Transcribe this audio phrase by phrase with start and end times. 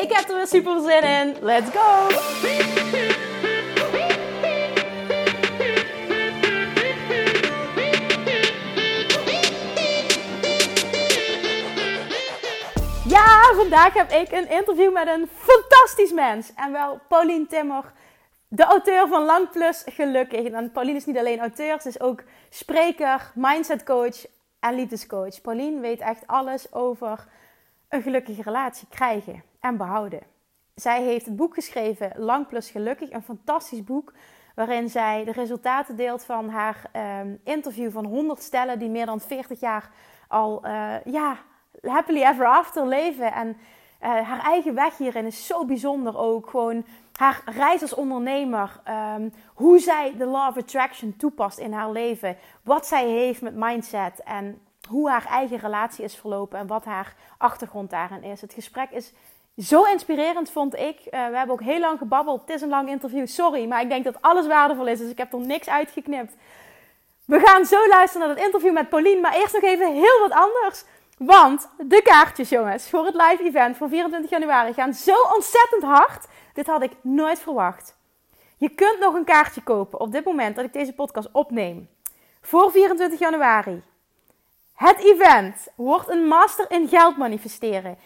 [0.00, 1.36] Ik heb er weer super zin in.
[1.40, 2.08] Let's go!
[13.08, 16.52] Ja, vandaag heb ik een interview met een fantastisch mens.
[16.54, 17.92] En wel Paulien Timmer,
[18.48, 20.50] de auteur van Lang Plus Gelukkig.
[20.50, 24.26] En Paulien is niet alleen auteur, ze is ook spreker, mindset coach
[24.60, 25.40] en liefdescoach.
[25.40, 27.26] Paulien weet echt alles over
[27.88, 30.22] een gelukkige relatie krijgen en behouden.
[30.74, 34.12] Zij heeft het boek geschreven Lang Plus Gelukkig, een fantastisch boek
[34.54, 39.20] waarin zij de resultaten deelt van haar ehm, interview van 100 stellen die meer dan
[39.20, 39.90] 40 jaar
[40.28, 41.36] al uh, ja,
[41.82, 43.32] happily ever after leven.
[43.32, 43.56] En uh,
[44.00, 46.50] haar eigen weg hierin is zo bijzonder ook.
[46.50, 48.80] Gewoon haar reis als ondernemer.
[49.16, 52.36] Um, hoe zij de Law of Attraction toepast in haar leven.
[52.62, 54.22] Wat zij heeft met mindset.
[54.22, 56.58] En hoe haar eigen relatie is verlopen.
[56.58, 58.40] En wat haar achtergrond daarin is.
[58.40, 59.12] Het gesprek is
[59.56, 60.98] zo inspirerend, vond ik.
[60.98, 62.40] Uh, we hebben ook heel lang gebabbeld.
[62.40, 63.66] Het is een lang interview, sorry.
[63.66, 64.98] Maar ik denk dat alles waardevol is.
[64.98, 66.34] Dus ik heb er niks uitgeknipt.
[67.24, 69.20] We gaan zo luisteren naar het interview met Pauline.
[69.20, 70.84] Maar eerst nog even heel wat anders.
[71.18, 76.26] Want de kaartjes, jongens, voor het live event voor 24 januari gaan zo ontzettend hard.
[76.54, 77.96] Dit had ik nooit verwacht.
[78.56, 81.88] Je kunt nog een kaartje kopen op dit moment dat ik deze podcast opneem.
[82.40, 83.82] Voor 24 januari.
[84.74, 87.98] Het event wordt een master in geld manifesteren.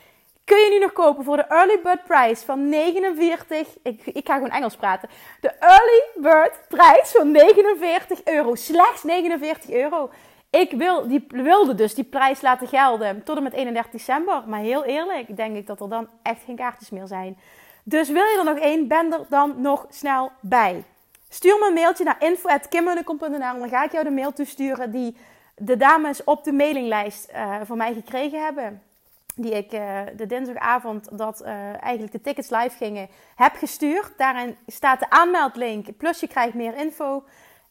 [0.44, 3.68] Kun je nu nog kopen voor de early bird prijs van 49.
[3.82, 5.08] Ik, ik ga gewoon Engels praten.
[5.40, 8.54] De early bird prijs van 49 euro.
[8.54, 10.10] Slechts 49 euro.
[10.50, 14.42] Ik wil, die, wilde dus die prijs laten gelden tot en met 31 december.
[14.46, 17.38] Maar heel eerlijk, denk ik dat er dan echt geen kaartjes meer zijn.
[17.82, 20.84] Dus wil je er nog één, ben er dan nog snel bij.
[21.28, 23.58] Stuur me een mailtje naar info.kimmunnekom.nl.
[23.58, 25.16] Dan ga ik jou de mail toesturen die
[25.56, 28.82] de dames op de mailinglijst uh, van mij gekregen hebben.
[29.36, 34.12] Die ik uh, de dinsdagavond dat uh, eigenlijk de tickets live gingen, heb gestuurd.
[34.16, 35.96] Daarin staat de aanmeldlink.
[35.96, 37.24] Plus je krijgt meer info.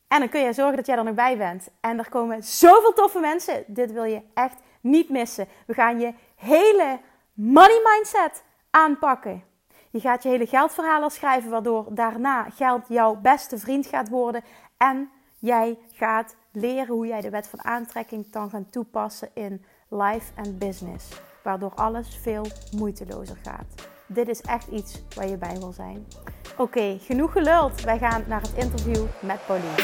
[0.07, 1.69] En dan kun je zorgen dat jij er nog bij bent.
[1.81, 3.63] En er komen zoveel toffe mensen.
[3.67, 5.47] Dit wil je echt niet missen.
[5.65, 6.99] We gaan je hele
[7.33, 9.43] money mindset aanpakken.
[9.89, 14.43] Je gaat je hele geldverhaal schrijven, waardoor daarna geld jouw beste vriend gaat worden.
[14.77, 15.09] En
[15.39, 20.57] jij gaat leren hoe jij de wet van aantrekking kan gaan toepassen in life en
[20.57, 21.09] business.
[21.43, 22.45] Waardoor alles veel
[22.77, 23.89] moeitelozer gaat.
[24.07, 26.07] Dit is echt iets waar je bij wil zijn.
[26.51, 27.81] Oké, okay, genoeg geluld.
[27.81, 29.75] Wij gaan naar het interview met Pauline.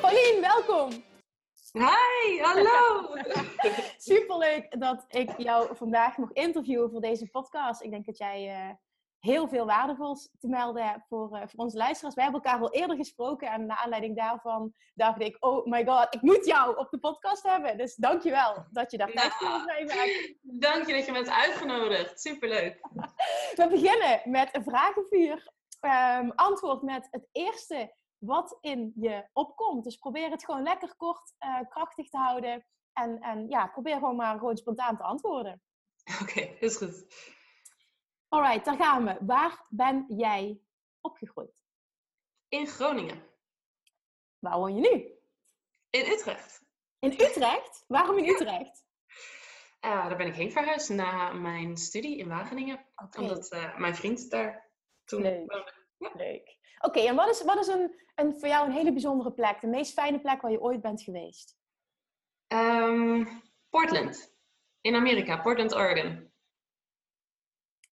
[0.00, 0.90] Pauline, welkom.
[1.72, 3.14] Hi, hallo.
[3.98, 7.82] Superleuk dat ik jou vandaag mag interviewen voor deze podcast.
[7.82, 8.74] Ik denk dat jij uh,
[9.26, 12.14] heel veel waardevols te melden hebt voor, uh, voor onze luisteraars.
[12.14, 16.14] Wij hebben elkaar al eerder gesproken en naar aanleiding daarvan dacht ik, oh my god,
[16.14, 17.78] ik moet jou op de podcast hebben.
[17.78, 19.62] Dus dankjewel dat je daar tijd voor ja.
[19.62, 20.34] vrijmaakt.
[20.68, 22.20] Dank je dat je me hebt uitgenodigd.
[22.20, 22.80] Superleuk.
[23.54, 25.54] We beginnen met een vragenvuur.
[25.80, 29.84] Um, antwoord met het eerste wat in je opkomt.
[29.84, 32.66] Dus probeer het gewoon lekker kort, uh, krachtig te houden.
[32.92, 35.62] En, en ja, probeer gewoon maar gewoon spontaan te antwoorden.
[36.20, 37.06] Oké, okay, is goed.
[38.36, 39.16] Alright, daar gaan we.
[39.20, 40.60] Waar ben jij
[41.00, 41.64] opgegroeid?
[42.48, 43.22] In Groningen.
[44.38, 45.10] Waar woon je nu?
[45.90, 46.62] In Utrecht.
[46.98, 47.84] In Utrecht?
[47.88, 48.84] Waarom in Utrecht?
[49.80, 52.86] Uh, daar ben ik heen verhuisd na mijn studie in Wageningen.
[52.96, 53.22] Okay.
[53.22, 54.70] Omdat uh, mijn vriend daar
[55.04, 55.36] toen Leuk.
[55.36, 55.72] woonde.
[55.96, 56.10] Ja.
[56.14, 56.58] Leuk.
[56.78, 59.60] Oké, okay, en wat is, wat is een, een, voor jou een hele bijzondere plek?
[59.60, 61.56] De meest fijne plek waar je ooit bent geweest?
[62.48, 64.34] Um, Portland.
[64.80, 65.36] In Amerika.
[65.36, 66.34] Portland, Oregon.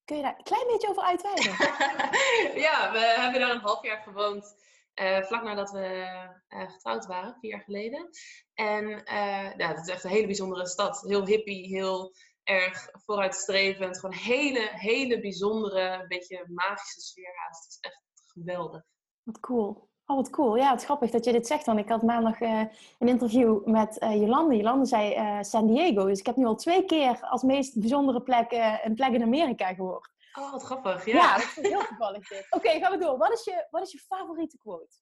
[0.05, 1.53] Kun je daar een klein beetje over uitweiden?
[2.67, 4.55] ja, we hebben daar een half jaar gewoond.
[5.01, 6.06] Uh, vlak nadat we
[6.49, 8.09] uh, getrouwd waren, vier jaar geleden.
[8.55, 11.01] En uh, ja, het is echt een hele bijzondere stad.
[11.01, 13.99] Heel hippie, heel erg vooruitstrevend.
[13.99, 17.65] Gewoon een hele, hele bijzondere, beetje magische sfeer haast.
[17.65, 18.03] Het is echt
[18.33, 18.83] geweldig.
[19.23, 19.89] Wat cool.
[20.06, 20.56] Oh, wat cool.
[20.56, 21.67] Ja, het is grappig dat je dit zegt.
[21.67, 22.69] Want ik had maandag een
[22.99, 24.56] interview met Jolande.
[24.56, 26.06] Jolande zei San Diego.
[26.06, 28.53] Dus ik heb nu al twee keer als meest bijzondere plek
[28.85, 30.12] een plek in Amerika gehoord.
[30.39, 31.05] Oh, wat grappig.
[31.05, 32.47] Ja, ja dat is heel toevallig dit.
[32.51, 33.19] Oké, okay, gaan we door.
[33.19, 34.97] Wat is, je, wat is je favoriete quote?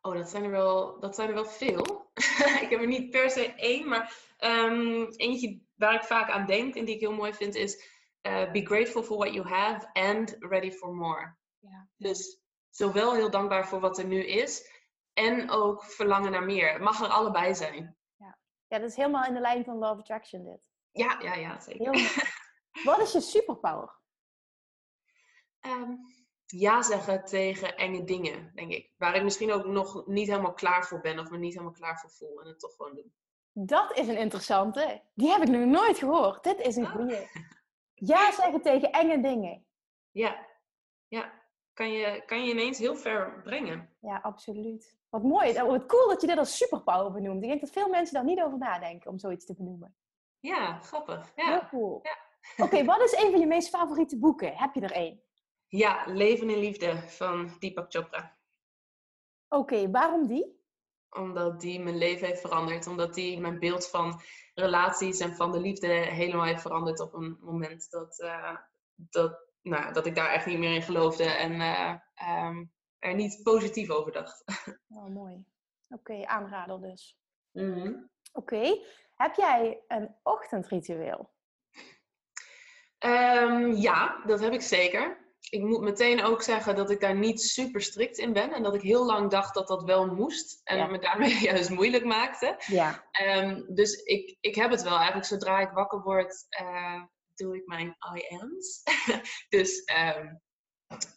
[0.00, 2.10] Oh, dat zijn er wel, dat zijn er wel veel.
[2.62, 6.74] ik heb er niet per se één, maar ehm, eentje waar ik vaak aan denk
[6.74, 10.36] en die ik heel mooi vind is uh, be grateful for what you have and
[10.38, 11.36] ready for more.
[11.58, 11.88] Ja.
[11.96, 12.40] Dus
[12.76, 14.70] zowel heel dankbaar voor wat er nu is
[15.12, 16.72] en ook verlangen naar meer.
[16.72, 17.96] Het mag er allebei zijn.
[18.16, 18.38] Ja.
[18.66, 20.68] ja, dat is helemaal in de lijn van Love Attraction dit.
[20.90, 21.92] Ja, ja, ja, zeker.
[22.84, 23.98] wat is je superpower?
[25.60, 25.98] Um,
[26.46, 28.92] ja zeggen tegen enge dingen, denk ik.
[28.96, 31.98] Waar ik misschien ook nog niet helemaal klaar voor ben of me niet helemaal klaar
[32.00, 33.12] voor voel en het toch gewoon doen.
[33.52, 35.02] Dat is een interessante.
[35.14, 36.44] Die heb ik nog nooit gehoord.
[36.44, 36.94] Dit is een ah.
[36.94, 37.28] goede.
[37.94, 39.66] Ja zeggen tegen enge dingen.
[40.10, 40.46] Ja,
[41.08, 41.45] ja.
[41.76, 43.88] Kan je, kan je ineens heel ver brengen.
[44.00, 44.96] Ja, absoluut.
[45.08, 45.52] Wat mooi.
[45.52, 47.42] Wat cool dat je dit als superpower benoemt.
[47.42, 49.96] Ik denk dat veel mensen daar niet over nadenken om zoiets te benoemen.
[50.40, 51.32] Ja, grappig.
[51.34, 51.50] Ja.
[51.50, 52.00] Heel cool.
[52.02, 52.16] Ja.
[52.64, 54.56] Oké, wat is een van je meest favoriete boeken?
[54.56, 55.20] Heb je er één?
[55.66, 58.36] Ja, Leven in Liefde van Deepak Chopra.
[59.48, 60.60] Oké, waarom die?
[61.10, 62.86] Omdat die mijn leven heeft veranderd.
[62.86, 64.20] Omdat die mijn beeld van
[64.54, 68.56] relaties en van de liefde helemaal heeft veranderd op een moment dat, uh,
[68.94, 71.94] dat, nou, dat ik daar echt niet meer in geloofde en uh,
[72.46, 74.44] um, er niet positief over dacht.
[74.88, 75.44] Oh, mooi.
[75.88, 77.18] Oké, aanrader dus.
[77.52, 78.80] Mm Oké,
[79.14, 81.30] heb jij een ochtendritueel?
[82.98, 87.40] Um, ja, dat heb ik zeker ik moet meteen ook zeggen dat ik daar niet
[87.40, 88.52] super strikt in ben.
[88.52, 90.60] En dat ik heel lang dacht dat dat wel moest.
[90.64, 90.86] En ja.
[90.86, 92.56] me daarmee juist moeilijk maakte.
[92.66, 93.04] Ja.
[93.22, 94.96] Um, dus ik, ik heb het wel.
[94.96, 97.02] Eigenlijk zodra ik wakker word, uh,
[97.36, 98.82] doe ik mijn I am's.
[99.54, 100.40] dus um,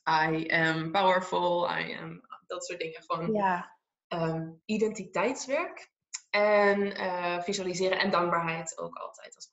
[0.07, 3.03] I am powerful, I am dat soort dingen.
[3.03, 3.77] Gewoon ja.
[4.07, 5.91] um, identiteitswerk.
[6.29, 9.51] En uh, visualiseren en dankbaarheid ook altijd als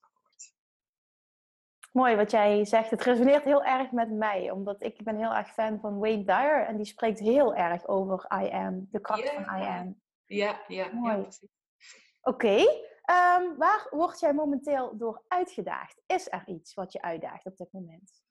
[1.97, 2.91] Mooi wat jij zegt.
[2.91, 6.67] Het resoneert heel erg met mij, omdat ik ben heel erg fan van Wayne Dyer
[6.67, 10.01] en die spreekt heel erg over I am, de kracht van I am.
[10.25, 11.17] Ja, ja, Mooi.
[11.17, 11.49] ja
[12.23, 12.65] Oké,
[13.07, 16.01] ehm, waar word jij momenteel door uitgedaagd?
[16.07, 18.23] Is er iets wat je uitdaagt op dit moment?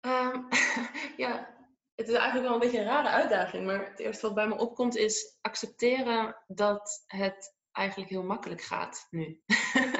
[0.00, 0.48] Um,
[1.24, 1.54] ja,
[1.94, 4.56] het is eigenlijk wel een beetje een rare uitdaging, maar het eerste wat bij me
[4.56, 9.42] opkomt is accepteren dat het eigenlijk heel makkelijk gaat nu.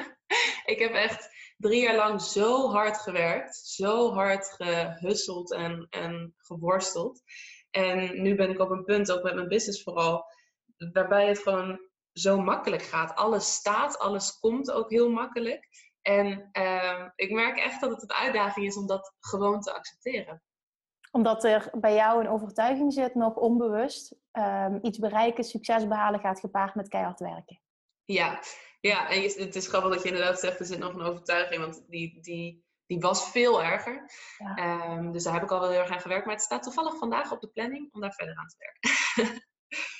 [0.73, 7.21] ik heb echt drie jaar lang zo hard gewerkt, zo hard gehusseld en, en geworsteld.
[7.71, 10.25] En nu ben ik op een punt, ook met mijn business vooral,
[10.77, 11.86] waarbij het gewoon
[12.19, 13.15] zo makkelijk gaat.
[13.15, 15.67] Alles staat, alles komt ook heel makkelijk.
[16.01, 20.41] En uh, ik merk echt dat het een uitdaging is om dat gewoon te accepteren.
[21.11, 26.39] Omdat er bij jou een overtuiging zit, nog onbewust, um, iets bereiken, succes behalen gaat
[26.39, 27.61] gepaard met keihard werken.
[28.05, 28.39] Ja,
[28.79, 31.83] ja, en het is grappig dat je inderdaad zegt, er zit nog een overtuiging, want
[31.87, 34.11] die, die, die was veel erger.
[34.55, 36.25] Ehm, dus daar heb ik al wel heel erg aan gewerkt.
[36.25, 39.41] Maar het staat toevallig vandaag op de planning om daar verder aan te werken.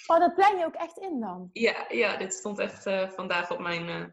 [0.07, 1.49] oh, dat plan je ook echt in dan?
[1.53, 4.05] Ja, ja dit stond echt uh, vandaag op mijn uh,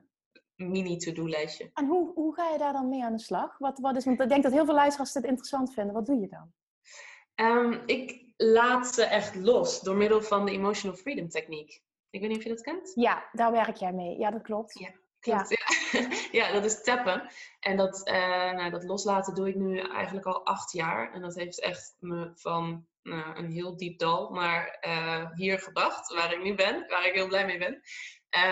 [0.69, 1.70] mini-to-do-lijstje.
[1.75, 3.58] En hoe, hoe ga je daar dan mee aan de slag?
[3.58, 5.94] Wat, wat is, want ik denk dat heel veel luisteraars dit interessant vinden.
[5.94, 6.52] Wat doe je dan?
[7.35, 11.82] Um, ik laat ze echt los door middel van de Emotional Freedom Techniek.
[12.11, 12.93] Ik weet niet of je dat kent.
[12.94, 14.19] Ja, daar werk jij mee.
[14.19, 14.79] Ja, dat klopt.
[14.79, 15.49] Ja, klopt.
[15.49, 16.08] Ja.
[16.41, 16.52] ja.
[16.52, 17.29] dat is tappen.
[17.61, 21.13] En dat, uh, nou, dat loslaten doe ik nu eigenlijk al acht jaar.
[21.13, 26.32] En dat heeft echt me van een heel diep dal naar uh, hier gebracht, waar
[26.32, 27.82] ik nu ben, waar ik heel blij mee ben.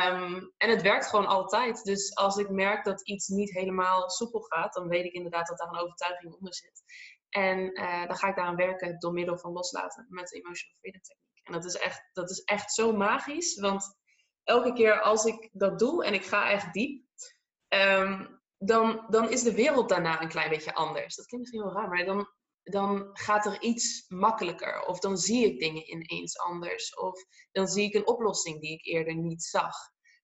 [0.08, 1.84] Um, en het werkt gewoon altijd.
[1.84, 5.58] Dus als ik merk dat iets niet helemaal soepel gaat, dan weet ik inderdaad dat
[5.58, 6.82] daar een overtuiging onder zit.
[7.28, 11.00] En uh, dan ga ik daaraan werken door middel van loslaten met de Emotional Freedom
[11.00, 11.40] Technique.
[11.42, 13.60] En dat is echt, dat is echt zo magisch.
[13.60, 13.96] Want
[14.44, 17.04] elke keer als ik dat doe en ik ga echt diep,
[17.68, 21.16] um, dan, dan is de wereld daarna een klein beetje anders.
[21.16, 22.28] Dat klinkt misschien wel raar, maar dan,
[22.62, 24.86] dan gaat er iets makkelijker.
[24.86, 26.96] Of dan zie ik dingen ineens anders.
[26.96, 29.74] Of dan zie ik een oplossing die ik eerder niet zag.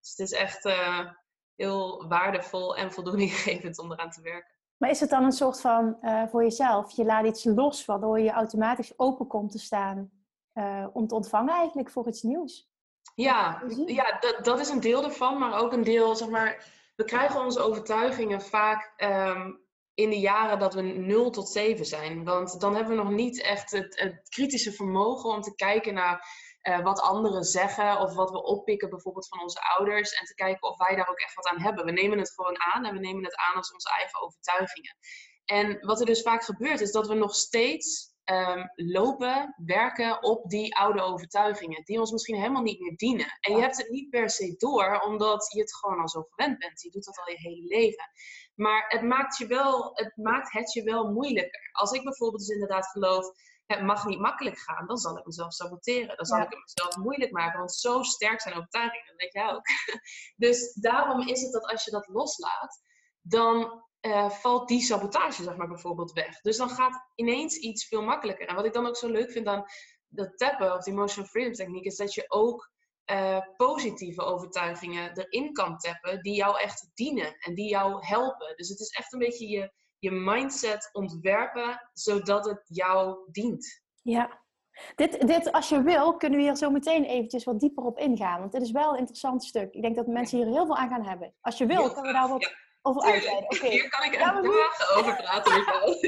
[0.00, 1.10] Dus het is echt uh,
[1.54, 4.56] heel waardevol en voldoeninggevend om eraan te werken.
[4.76, 6.96] Maar is het dan een soort van uh, voor jezelf?
[6.96, 10.10] Je laat iets los waardoor je automatisch open komt te staan
[10.54, 12.70] uh, om te ontvangen eigenlijk voor iets nieuws.
[13.14, 17.04] Ja, ja dat, dat is een deel ervan, maar ook een deel, zeg maar, we
[17.04, 19.60] krijgen onze overtuigingen vaak um,
[19.98, 22.24] in de jaren dat we 0 tot 7 zijn.
[22.24, 26.26] Want dan hebben we nog niet echt het, het kritische vermogen om te kijken naar
[26.62, 30.68] uh, wat anderen zeggen of wat we oppikken bijvoorbeeld van onze ouders en te kijken
[30.68, 31.84] of wij daar ook echt wat aan hebben.
[31.84, 34.96] We nemen het gewoon aan en we nemen het aan als onze eigen overtuigingen.
[35.44, 40.50] En wat er dus vaak gebeurt is dat we nog steeds um, lopen, werken op
[40.50, 43.38] die oude overtuigingen, die ons misschien helemaal niet meer dienen.
[43.40, 46.58] En je hebt het niet per se door, omdat je het gewoon al zo gewend
[46.58, 46.82] bent.
[46.82, 48.10] Je doet dat al je hele leven.
[48.58, 51.70] Maar het maakt, je wel, het maakt het je wel moeilijker.
[51.72, 53.26] Als ik bijvoorbeeld dus inderdaad geloof
[53.66, 56.16] het mag niet makkelijk gaan, dan zal ik mezelf saboteren.
[56.16, 59.52] Dan zal ik het mezelf moeilijk maken, want zo sterk zijn overtuigingen, dat weet jij
[59.52, 59.66] ook.
[60.46, 62.82] dus daarom is het dat als je dat loslaat,
[63.20, 66.40] dan uh, valt die sabotage, zeg maar, bijvoorbeeld weg.
[66.40, 68.48] Dus dan gaat ineens iets veel makkelijker.
[68.48, 69.64] En wat ik dan ook zo leuk vind aan
[70.08, 72.70] dat tappen of de emotional freedom techniek, is dat je ook
[73.10, 78.56] uh, positieve overtuigingen erin kan tappen die jou echt dienen en die jou helpen.
[78.56, 83.82] Dus het is echt een beetje je, je mindset ontwerpen zodat het jou dient.
[84.02, 84.46] Ja.
[84.94, 88.40] Dit, dit, als je wil, kunnen we hier zo meteen eventjes wat dieper op ingaan.
[88.40, 89.74] Want dit is wel een interessant stuk.
[89.74, 91.34] Ik denk dat mensen hier heel veel aan gaan hebben.
[91.40, 93.70] Als je wil, kunnen we daar wat over uitweiden.
[93.70, 95.66] Hier kan ik echt dagen over praten.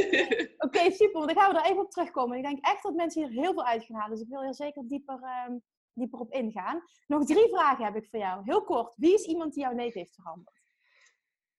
[0.67, 1.13] Oké, super.
[1.13, 2.37] Want dan gaan we daar even op terugkomen.
[2.37, 4.11] Ik denk echt dat mensen hier heel veel uit gaan halen.
[4.11, 5.57] Dus ik wil hier zeker dieper, ehm,
[6.01, 6.83] dieper op ingaan.
[7.07, 8.43] Nog drie vragen heb ik voor jou.
[8.45, 8.95] Heel kort.
[8.97, 10.61] Wie is iemand die jouw leven heeft veranderd?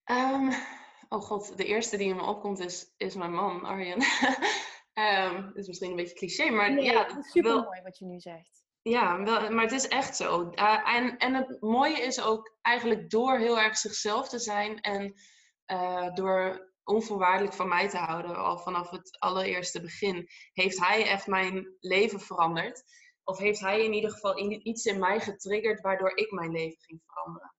[0.06, 0.50] Um,
[1.10, 4.02] oh god, de eerste die in me opkomt is, is mijn man, Arjen.
[5.34, 7.06] um, dat is misschien een beetje cliché, maar ja...
[7.06, 8.64] Het is super mooi wat je nu zegt.
[8.82, 10.52] Ja, wel, maar het is echt zo.
[10.56, 15.14] Uh, en, en het mooie is ook eigenlijk door heel erg zichzelf te zijn en
[15.72, 21.28] uh, door onvoorwaardelijk van mij te houden, al vanaf het allereerste begin, heeft hij echt
[21.28, 22.84] mijn leven veranderd.
[23.32, 27.02] Of heeft hij in ieder geval iets in mij getriggerd waardoor ik mijn leven ging
[27.06, 27.54] veranderen.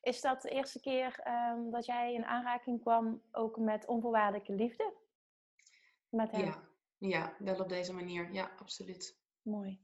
[0.00, 4.94] Is dat de eerste keer um, dat jij in aanraking kwam ook met onvoorwaardelijke liefde?
[6.08, 6.44] Met hem?
[6.44, 8.32] Ja, ja, wel op deze manier.
[8.32, 9.18] Ja, absoluut.
[9.42, 9.80] Mooi.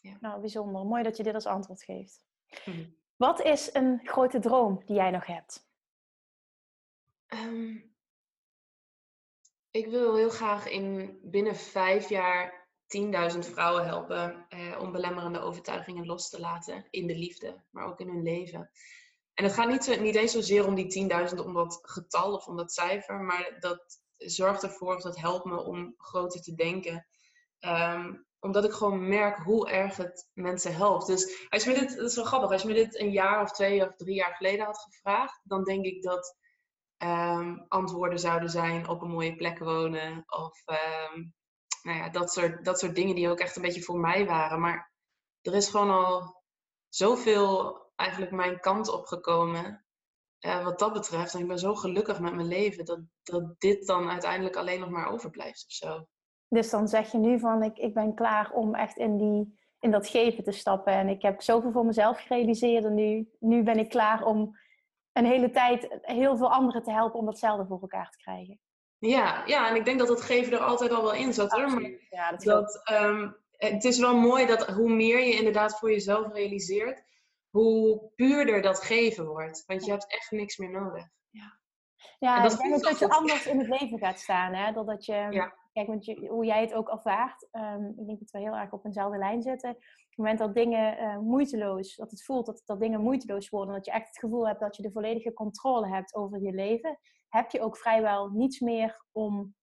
[0.00, 0.16] Ja.
[0.20, 0.86] Nou, bijzonder.
[0.86, 2.24] Mooi dat je dit als antwoord geeft.
[2.64, 2.90] Mhm.
[3.16, 5.70] Wat is een grote droom die jij nog hebt?
[7.28, 7.94] Um,
[9.70, 12.61] ik wil heel graag in binnen vijf jaar
[12.96, 18.00] 10.000 vrouwen helpen eh, om belemmerende overtuigingen los te laten in de liefde, maar ook
[18.00, 18.70] in hun leven.
[19.34, 22.56] En het gaat niet, niet eens zozeer om die 10.000, om dat getal of om
[22.56, 27.06] dat cijfer, maar dat zorgt ervoor, of dat helpt me om groter te denken.
[27.60, 31.06] Um, omdat ik gewoon merk hoe erg het mensen helpt.
[31.06, 33.42] Dus als je me dit, dat is wel grappig, als je me dit een jaar
[33.42, 36.36] of twee of drie jaar geleden had gevraagd, dan denk ik dat
[36.98, 40.24] um, antwoorden zouden zijn op een mooie plek wonen.
[40.26, 41.34] Of um,
[41.82, 44.60] nou ja, dat, soort, dat soort dingen die ook echt een beetje voor mij waren.
[44.60, 44.92] Maar
[45.40, 46.42] er is gewoon al
[46.88, 49.84] zoveel eigenlijk mijn kant op gekomen.
[50.40, 51.34] Uh, wat dat betreft.
[51.34, 54.88] En ik ben zo gelukkig met mijn leven dat, dat dit dan uiteindelijk alleen nog
[54.88, 56.06] maar overblijft of zo.
[56.48, 59.90] Dus dan zeg je nu van ik, ik ben klaar om echt in, die, in
[59.90, 60.92] dat geven te stappen.
[60.92, 62.84] En ik heb zoveel voor mezelf gerealiseerd.
[62.84, 64.58] En nu, nu ben ik klaar om
[65.12, 68.60] een hele tijd heel veel anderen te helpen om datzelfde voor elkaar te krijgen.
[69.08, 71.52] Ja, ja en ik denk dat het geven er altijd al wel in zat.
[71.52, 71.98] Hoor.
[72.10, 76.32] Ja, dat, dat um, het is wel mooi dat hoe meer je inderdaad voor jezelf
[76.32, 77.04] realiseert,
[77.50, 79.64] hoe puurder dat geven wordt.
[79.66, 81.04] Want je hebt echt niks meer nodig.
[81.30, 81.58] Ja,
[82.18, 84.54] ja ik denk ook dat je anders in het leven gaat staan.
[84.54, 84.72] Hè?
[84.72, 85.54] Dat, je, ja.
[85.72, 88.72] Kijk, want je, hoe jij het ook ervaart, um, ik denk dat we heel erg
[88.72, 89.70] op eenzelfde lijn zitten.
[89.70, 89.76] Op
[90.08, 93.84] het moment dat dingen uh, moeiteloos, dat het voelt dat, dat dingen moeiteloos worden, dat
[93.84, 96.98] je echt het gevoel hebt dat je de volledige controle hebt over je leven,
[97.28, 99.54] heb je ook vrijwel niets meer om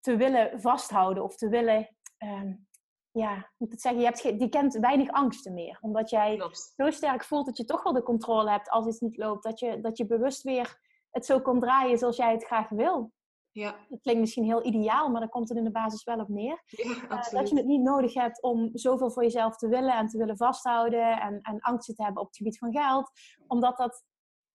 [0.00, 2.66] te willen vasthouden of te willen, um,
[3.10, 5.78] ja, moet het zeggen, je, hebt je kent weinig angsten meer.
[5.80, 6.42] Omdat jij
[6.76, 9.42] zo sterk voelt dat je toch wel de controle hebt als iets niet loopt.
[9.42, 10.78] Dat je, dat je bewust weer
[11.10, 13.12] het zo kan draaien zoals jij het graag wil.
[13.54, 13.86] Ja.
[13.88, 16.62] Het klinkt misschien heel ideaal, maar daar komt het in de basis wel op neer.
[16.66, 20.08] Ja, uh, dat je het niet nodig hebt om zoveel voor jezelf te willen en
[20.08, 23.10] te willen vasthouden en, en angsten te hebben op het gebied van geld.
[23.46, 24.04] Omdat dat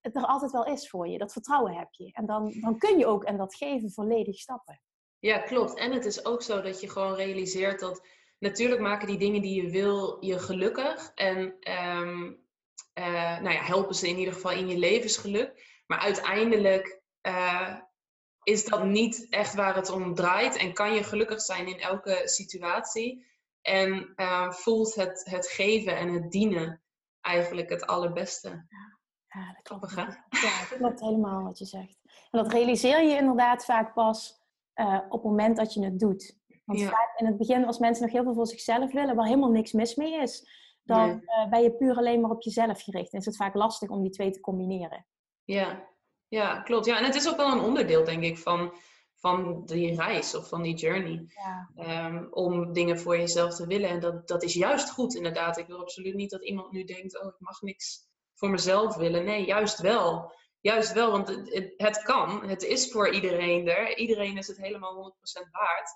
[0.00, 1.18] het er altijd wel is voor je.
[1.18, 2.12] Dat vertrouwen heb je.
[2.12, 4.82] En dan, dan kun je ook en dat geven volledig stappen.
[5.18, 5.74] Ja, klopt.
[5.74, 8.06] En het is ook zo dat je gewoon realiseert dat
[8.38, 11.12] natuurlijk maken die dingen die je wil je gelukkig.
[11.14, 12.44] En um,
[13.42, 15.82] nou ja, helpen ze in ieder geval in je levensgeluk.
[15.86, 17.78] Maar uiteindelijk uh,
[18.50, 20.56] is dat niet echt waar het om draait.
[20.56, 23.26] En kan je gelukkig zijn in elke situatie.
[23.62, 26.82] En uh, voelt het, het geven en het dienen
[27.20, 28.48] eigenlijk het allerbeste.
[28.48, 29.94] Ja, ja dat klopt.
[29.94, 31.98] Ja, dat klopt helemaal wat je zegt.
[32.30, 34.40] En dat realiseer je inderdaad vaak pas
[34.74, 36.38] uh, op het moment dat je het doet.
[36.64, 39.50] Want vaak in het begin, als mensen nog heel veel voor zichzelf willen, waar helemaal
[39.50, 40.48] niks mis mee is,
[40.82, 41.44] dan nee.
[41.44, 43.12] uh, ben je puur alleen maar op jezelf gericht.
[43.12, 45.06] En is het vaak lastig om die twee te combineren.
[45.44, 45.88] Ja,
[46.30, 46.86] ja, klopt.
[46.86, 48.74] Ja, en het is ook wel een onderdeel, denk ik, van,
[49.16, 51.26] van die reis of van die journey.
[51.74, 52.06] Ja.
[52.06, 53.88] Um, om dingen voor jezelf te willen.
[53.88, 55.58] En dat, dat is juist goed, inderdaad.
[55.58, 59.24] Ik wil absoluut niet dat iemand nu denkt: oh, ik mag niks voor mezelf willen.
[59.24, 60.32] Nee, juist wel.
[60.60, 62.48] Juist wel, want het, het, kan.
[62.48, 63.96] Het is voor iedereen er.
[63.96, 65.90] Iedereen is het helemaal 100% waard.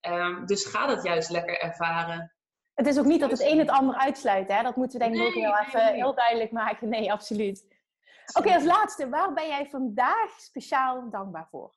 [0.00, 2.32] Um, dus ga dat juist lekker ervaren.
[2.74, 4.62] Het is ook niet dat het een het ander uitsluit, hè?
[4.62, 5.94] Dat moeten we denk ik nee, ook heel even nee.
[5.94, 6.88] heel duidelijk maken.
[6.88, 7.77] Nee, absoluut.
[8.32, 11.74] Oké, als laatste, waar ben jij vandaag speciaal dankbaar voor?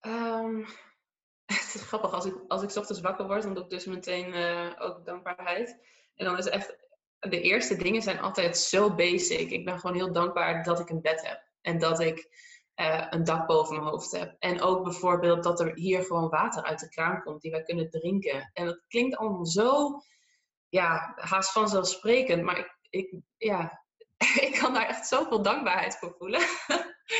[0.00, 0.58] Ehm,
[1.54, 4.32] het is grappig, als ik, als ik ochtends wakker word, dan doe ik dus meteen
[4.32, 5.78] eh, ook dankbaarheid.
[6.14, 6.76] En dan is echt,
[7.18, 9.50] de eerste dingen zijn altijd zo basic.
[9.50, 11.42] Ik ben gewoon heel dankbaar dat ik een bed heb.
[11.60, 12.28] En dat ik
[12.74, 14.36] eh, een dak boven mijn hoofd heb.
[14.38, 17.90] En ook bijvoorbeeld dat er hier gewoon water uit de kraan komt die wij kunnen
[17.90, 18.50] drinken.
[18.52, 20.00] En dat klinkt allemaal zo,
[20.68, 22.42] ja, haast vanzelfsprekend.
[22.42, 23.82] Maar ik, ik ja,
[24.46, 26.40] ik kan daar echt zoveel dankbaarheid voor voelen.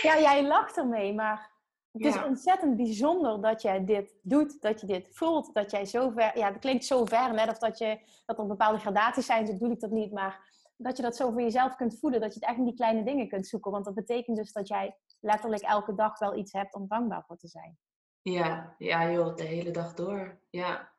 [0.02, 1.52] Ja, jij lacht ermee, maar
[1.92, 6.10] het is ontzettend bijzonder dat jij dit doet, dat je dit voelt, dat jij zo
[6.10, 9.46] ver, ja, dat klinkt zo ver, net of dat, je, dat er bepaalde gradaties zijn,
[9.46, 12.34] zo bedoel ik dat niet, maar dat je dat zo voor jezelf kunt voelen, dat
[12.34, 14.96] je het echt in die kleine dingen kunt zoeken, want dat betekent dus dat jij
[15.20, 17.78] letterlijk elke dag wel iets hebt om dankbaar voor te zijn.
[18.22, 20.93] Ja, ja joh, de hele dag door, ja.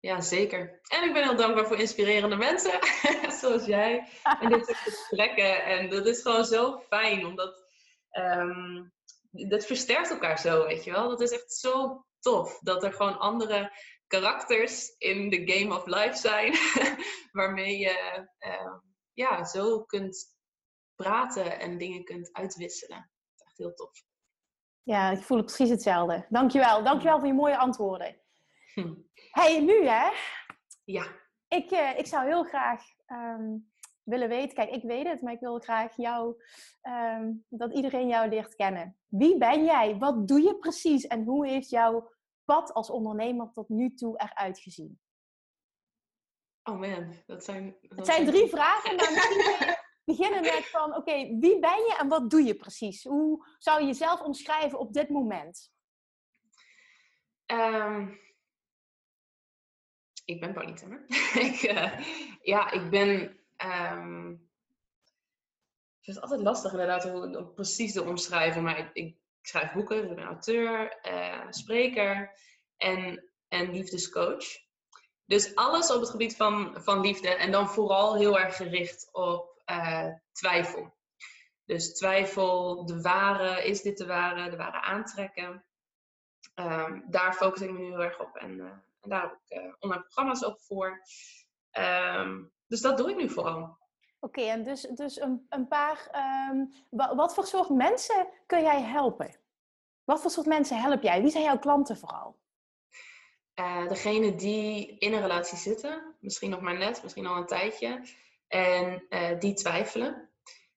[0.00, 0.80] Ja, zeker.
[0.88, 2.78] En ik ben heel dankbaar voor inspirerende mensen,
[3.40, 5.64] zoals jij, en dit soort gesprekken.
[5.64, 7.64] En dat is gewoon zo fijn, omdat
[8.12, 8.92] um,
[9.30, 11.08] dat versterkt elkaar zo, weet je wel.
[11.08, 13.72] Dat is echt zo tof, dat er gewoon andere
[14.06, 16.54] karakters in de game of life zijn,
[17.38, 18.74] waarmee je uh,
[19.12, 20.36] ja, zo kunt
[20.94, 22.98] praten en dingen kunt uitwisselen.
[22.98, 24.02] Dat is echt heel tof.
[24.82, 26.26] Ja, ik voel het precies hetzelfde.
[26.28, 26.84] Dankjewel.
[26.84, 28.20] Dankjewel voor je mooie antwoorden.
[28.74, 28.94] Hm.
[29.30, 30.10] Hey, nu hè?
[30.84, 31.06] Ja.
[31.48, 33.70] Ik, uh, ik zou heel graag um,
[34.02, 36.42] willen weten, kijk, ik weet het, maar ik wil graag jou,
[36.80, 38.96] ehm, dat iedereen jou leert kennen.
[39.06, 39.98] Wie ben jij?
[39.98, 41.06] Wat doe je precies?
[41.06, 42.10] En hoe heeft jouw
[42.44, 45.00] pad als ondernemer tot nu toe eruit gezien?
[46.62, 47.76] Oh man, dat zijn...
[47.88, 49.76] het zijn drie vragen, maar misschien
[50.16, 53.04] beginnen met van, oké, wie ben je en wat doe je precies?
[53.04, 55.72] Hoe zou je jezelf omschrijven op dit moment?
[57.46, 58.18] Um,
[60.28, 61.04] ik ben Pauline Timmer.
[61.48, 61.92] ik, uh,
[62.42, 64.48] ja, ik ben Um,
[66.00, 68.62] het is altijd lastig inderdaad om precies te omschrijven.
[68.62, 72.38] Maar ik, ik, schrijf boeken, ik ben auteur, uh, spreker
[72.76, 74.44] en, en liefdescoach.
[75.24, 77.34] Dus alles op het gebied van, van liefde.
[77.34, 80.96] En dan vooral heel erg gericht op uh, twijfel.
[81.64, 85.64] Dus twijfel, de ware, is dit de ware, de ware aantrekken.
[86.54, 88.36] Um, daar focus ik me nu heel erg op.
[88.36, 91.02] En, en daar heb ik online programma's ook voor.
[91.72, 93.78] Um, dus dat doe ik nu vooral.
[94.20, 96.10] Oké, en dus, dus een, een paar.
[96.50, 96.72] Um,
[97.16, 99.36] wat voor soort mensen kun jij helpen?
[100.04, 101.22] Wat voor soort mensen help jij?
[101.22, 102.38] Wie zijn jouw klanten vooral?
[103.54, 108.08] Uh, degene die in een relatie zitten, misschien nog maar net, misschien al een tijdje,
[108.48, 110.28] en uh, die twijfelen.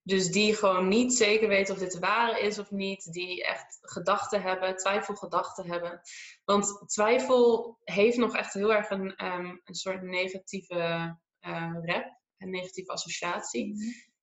[0.04, 3.78] Dus die gewoon niet zeker weten of dit de ware is of niet, die echt
[3.80, 6.00] gedachten hebben, twijfelgedachten hebben.
[6.44, 10.74] Want twijfel heeft nog echt heel erg een, um, een soort negatieve
[11.40, 13.74] uh, rap, een negatieve associatie.
[13.74, 13.82] Mhm.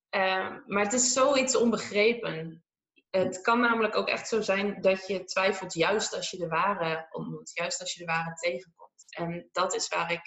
[0.09, 2.63] Ehm, maar het is zoiets onbegrepen.
[3.09, 7.07] Het kan namelijk ook echt zo zijn dat je twijfelt juist als je de ware
[7.11, 9.05] ontmoet, juist als je de ware tegenkomt.
[9.09, 10.21] En dat is waar ik,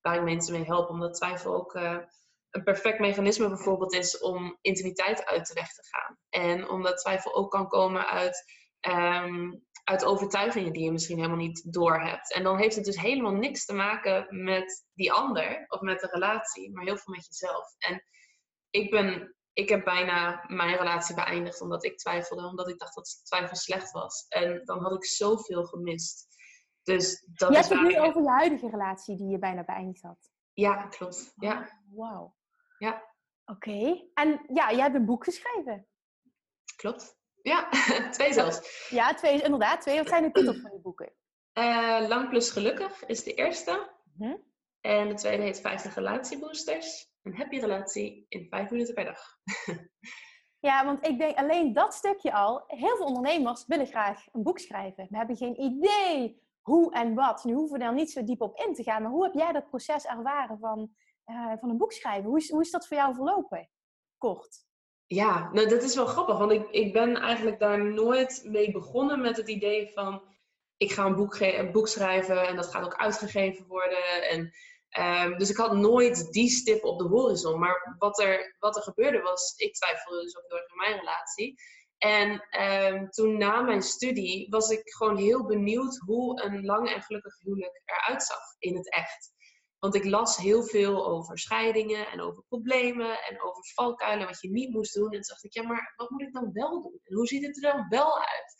[0.00, 1.98] waar ik mensen mee help, omdat twijfel ook uh,
[2.54, 6.18] een perfect mechanisme bijvoorbeeld is om intimiteit uit de weg te gaan.
[6.28, 8.44] En omdat twijfel ook kan komen uit
[8.80, 12.32] um, uit overtuigingen die je misschien helemaal niet door hebt.
[12.32, 16.08] En dan heeft het dus helemaal niks te maken met die ander of met de
[16.10, 17.74] relatie, maar heel veel met jezelf.
[17.78, 18.04] En
[18.70, 23.20] ik, ben, ik heb bijna mijn relatie beëindigd omdat ik twijfelde, omdat ik dacht dat
[23.24, 24.26] twijfel slecht was.
[24.28, 26.26] En dan had ik zoveel gemist.
[26.82, 30.32] Dus dat je hebt het nu over je huidige relatie die je bijna beëindigd had.
[30.52, 31.32] Ja, klopt.
[31.36, 31.80] Ja.
[31.94, 32.34] Wauw.
[32.84, 33.12] Ja.
[33.44, 34.04] Oké.
[34.14, 35.86] En ja, jij hebt een boek geschreven.
[36.76, 37.16] Klopt.
[37.42, 37.68] Ja,
[38.16, 38.88] twee zelfs.
[38.90, 39.80] Ja, twee, inderdaad.
[39.80, 39.98] Twee.
[39.98, 41.12] Wat zijn de titels van die boeken?
[41.58, 43.90] Uh, Lang plus gelukkig is de eerste.
[44.16, 44.36] Hm?
[44.80, 47.12] En de tweede heet 50 relatieboosters.
[47.22, 49.38] Een happy relatie in vijf minuten per dag.
[50.68, 52.64] ja, want ik denk alleen dat stukje al.
[52.66, 55.06] Heel veel ondernemers willen graag een boek schrijven.
[55.10, 57.44] We hebben geen idee hoe en wat.
[57.44, 59.02] Nu hoeven we daar niet zo diep op in te gaan.
[59.02, 60.94] Maar hoe heb jij dat proces ervaren van,
[61.26, 62.28] uh, van een boek schrijven?
[62.28, 63.68] Hoe is, hoe is dat voor jou verlopen?
[64.18, 64.64] Kort.
[65.06, 69.20] Ja, nou dat is wel grappig, want ik, ik ben eigenlijk daar nooit mee begonnen
[69.20, 70.22] met het idee van
[70.76, 74.28] ik ga een boek, een boek schrijven en dat gaat ook uitgegeven worden.
[74.28, 74.52] En,
[74.98, 77.58] um, dus ik had nooit die stip op de horizon.
[77.58, 81.54] Maar wat er, wat er gebeurde was, ik twijfelde dus ook erg in mijn relatie.
[81.98, 87.02] En um, toen na mijn studie was ik gewoon heel benieuwd hoe een lang en
[87.02, 89.33] gelukkig huwelijk eruit zag in het echt.
[89.84, 94.50] Want ik las heel veel over scheidingen en over problemen en over valkuilen, wat je
[94.50, 95.04] niet moest doen.
[95.04, 97.00] En toen dacht ik, ja, maar wat moet ik dan wel doen?
[97.04, 98.54] En hoe ziet het er dan wel uit?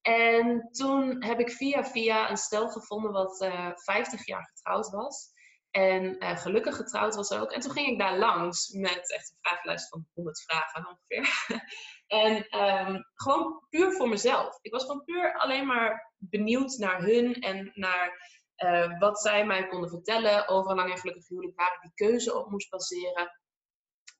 [0.00, 4.90] En toen heb ik via via een stel gevonden wat uh, eh, 50 jaar getrouwd
[4.90, 5.32] was.
[5.70, 7.52] En uh, gelukkig getrouwd was ook.
[7.52, 11.60] En toen ging ik daar langs met echt een vragenlijst van 100 vragen ongeveer.
[12.22, 14.58] en um, gewoon puur voor mezelf.
[14.62, 19.68] Ik was gewoon puur alleen maar benieuwd naar hun en naar uh, wat zij mij
[19.68, 23.40] konden vertellen over een lang en gelukkig huwelijk, waar ik die keuze op moest baseren.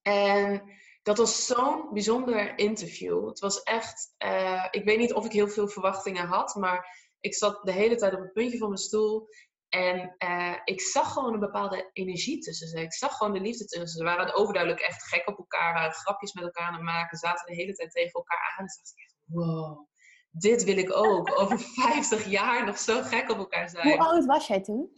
[0.02, 0.62] En
[1.02, 3.28] dat was zo'n bijzonder interview.
[3.28, 7.34] Het was echt, uh, ik weet niet of ik heel veel verwachtingen had, maar ik
[7.34, 9.28] zat de hele tijd op het puntje van mijn stoel.
[9.68, 12.80] En uh, ik zag gewoon een bepaalde energie tussen ze.
[12.80, 13.96] Ik zag gewoon de liefde tussen ze.
[13.96, 17.54] Ze waren overduidelijk echt gek op elkaar, grapjes met elkaar aan het maken, zaten de
[17.54, 18.58] hele tijd tegen elkaar aan.
[18.58, 19.88] En dacht ik echt, wow,
[20.32, 21.40] dit wil ik ook.
[21.40, 21.58] Over
[21.92, 23.88] 50 jaar nog zo gek op elkaar zijn.
[23.88, 24.92] Hoe oud was jij toen?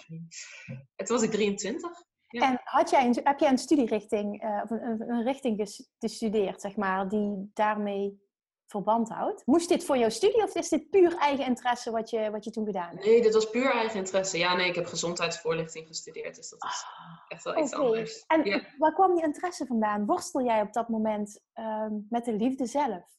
[0.96, 1.90] Het was ik 23.
[2.28, 2.48] Ja.
[2.48, 6.76] En had jij een, heb jij een studierichting, uh, of een, een richting gestudeerd, zeg
[6.76, 8.22] maar, die daarmee
[8.66, 9.46] verband houdt?
[9.46, 12.50] Moest dit voor jouw studie of is dit puur eigen interesse wat je, wat je
[12.50, 13.04] toen gedaan hebt?
[13.04, 14.38] Nee, dit was puur eigen interesse.
[14.38, 18.24] Ja, nee, ik heb gezondheidsvoorlichting gestudeerd, dus dat is ah, echt wel iets anders.
[18.26, 18.62] En ja.
[18.78, 20.06] waar kwam je interesse vandaan?
[20.06, 23.13] Worstel jij op dat moment um, met de liefde zelf?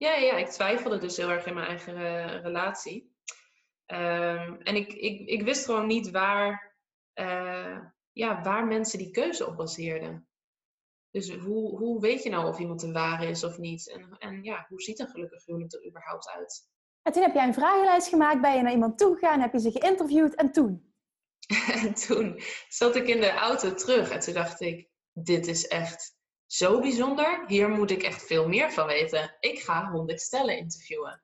[0.00, 3.14] Ja, ja, ik twijfelde dus heel erg in mijn eigen uh, relatie.
[3.86, 6.76] Um, en ik, ik, ik wist gewoon niet waar,
[7.14, 7.78] uh,
[8.12, 10.28] ja, waar mensen die keuze op baseerden.
[11.10, 13.90] Dus hoe, hoe weet je nou of iemand een ware is of niet?
[13.90, 16.68] En, en ja, hoe ziet een gelukkig huwelijk er überhaupt uit?
[17.02, 19.70] En toen heb jij een vragenlijst gemaakt, ben je naar iemand toegegaan, heb je ze
[19.70, 20.94] geïnterviewd en toen?
[21.82, 26.18] en toen zat ik in de auto terug en toen dacht ik, dit is echt
[26.52, 27.44] zo bijzonder.
[27.46, 29.36] Hier moet ik echt veel meer van weten.
[29.40, 31.22] Ik ga honderd stellen interviewen.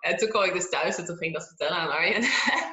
[0.00, 2.22] En toen kwam ik dus thuis en toen ging ik dat vertellen aan Arjen.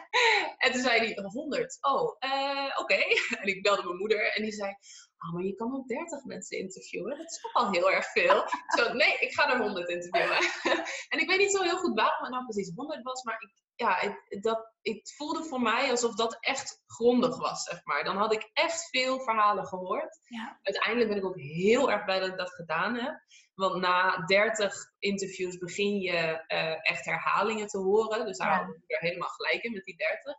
[0.64, 1.78] en toen zei hij, 100.
[1.82, 2.96] Oh, uh, oké.
[3.42, 4.76] En ik belde mijn moeder en die zei,
[5.20, 7.18] oh, maar je kan ook 30 mensen interviewen.
[7.18, 8.44] Dat is ook al heel erg veel.
[8.78, 10.38] zo, nee, ik ga er 100 interviewen.
[11.12, 13.52] en ik weet niet zo heel goed waarom het nou precies 100 was, maar ik,
[13.76, 18.04] ja, het, dat, het voelde voor mij alsof dat echt grondig was, zeg maar.
[18.04, 20.20] Dan had ik echt veel verhalen gehoord.
[20.24, 20.60] Ja.
[20.62, 23.22] Uiteindelijk ben ik ook heel erg blij dat ik dat gedaan heb.
[23.54, 28.26] Want na 30 interviews begin je uh, echt herhalingen te horen.
[28.26, 28.66] Dus daar ja.
[28.66, 30.36] had ik er helemaal gelijk in met die 30.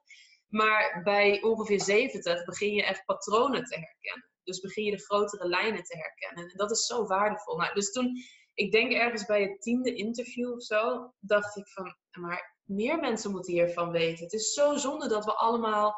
[0.46, 4.29] Maar bij ongeveer 70 begin je echt patronen te herkennen.
[4.44, 6.50] Dus begin je de grotere lijnen te herkennen.
[6.50, 7.56] En dat is zo waardevol.
[7.56, 8.16] Nou, dus toen,
[8.54, 13.30] ik denk ergens bij het tiende interview of zo, dacht ik van, maar meer mensen
[13.30, 14.24] moeten hiervan weten.
[14.24, 15.94] Het is zo zonde dat we allemaal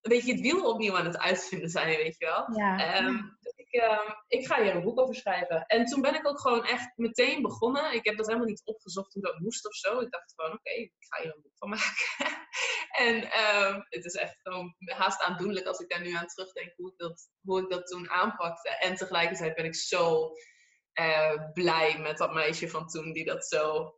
[0.00, 2.58] een beetje het wiel opnieuw aan het uitvinden zijn, weet je wel.
[2.58, 3.04] Ja.
[3.04, 3.38] Um,
[3.80, 5.66] dus ik, ga hier een boek over schrijven.
[5.66, 7.92] En toen ben ik ook gewoon echt meteen begonnen.
[7.92, 10.00] Ik heb dat helemaal niet opgezocht hoe dat moest of zo.
[10.00, 12.44] Ik dacht gewoon, oké, ik ga hier een boek van maken.
[13.06, 16.92] en um, het is echt gewoon haast aandoenlijk als ik daar nu aan terugdenk hoe
[16.92, 18.68] ik dat, hoe ik dat toen aanpakte.
[18.68, 20.32] En tegelijkertijd ben ik zo
[21.00, 23.94] uh, blij met dat meisje van toen die dat zo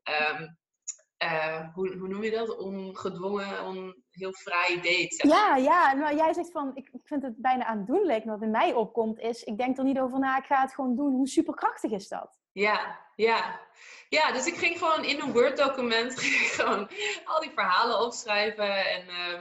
[1.25, 2.57] uh, hoe, hoe noem je dat?
[2.57, 4.81] Ongedwongen, on, heel vrij.
[4.83, 5.31] Zeg.
[5.31, 5.95] Ja, ja.
[5.95, 8.25] Nou, jij zegt van, ik, ik vind het bijna aandoenlijk.
[8.25, 10.97] Wat in mij opkomt is, ik denk er niet over na, ik ga het gewoon
[10.97, 11.13] doen.
[11.13, 12.39] Hoe superkrachtig is dat?
[12.53, 13.61] Ja, ja.
[14.09, 16.21] Ja, dus ik ging gewoon in een Word-document
[16.57, 16.89] gewoon
[17.25, 18.87] al die verhalen opschrijven.
[18.87, 19.41] En uh,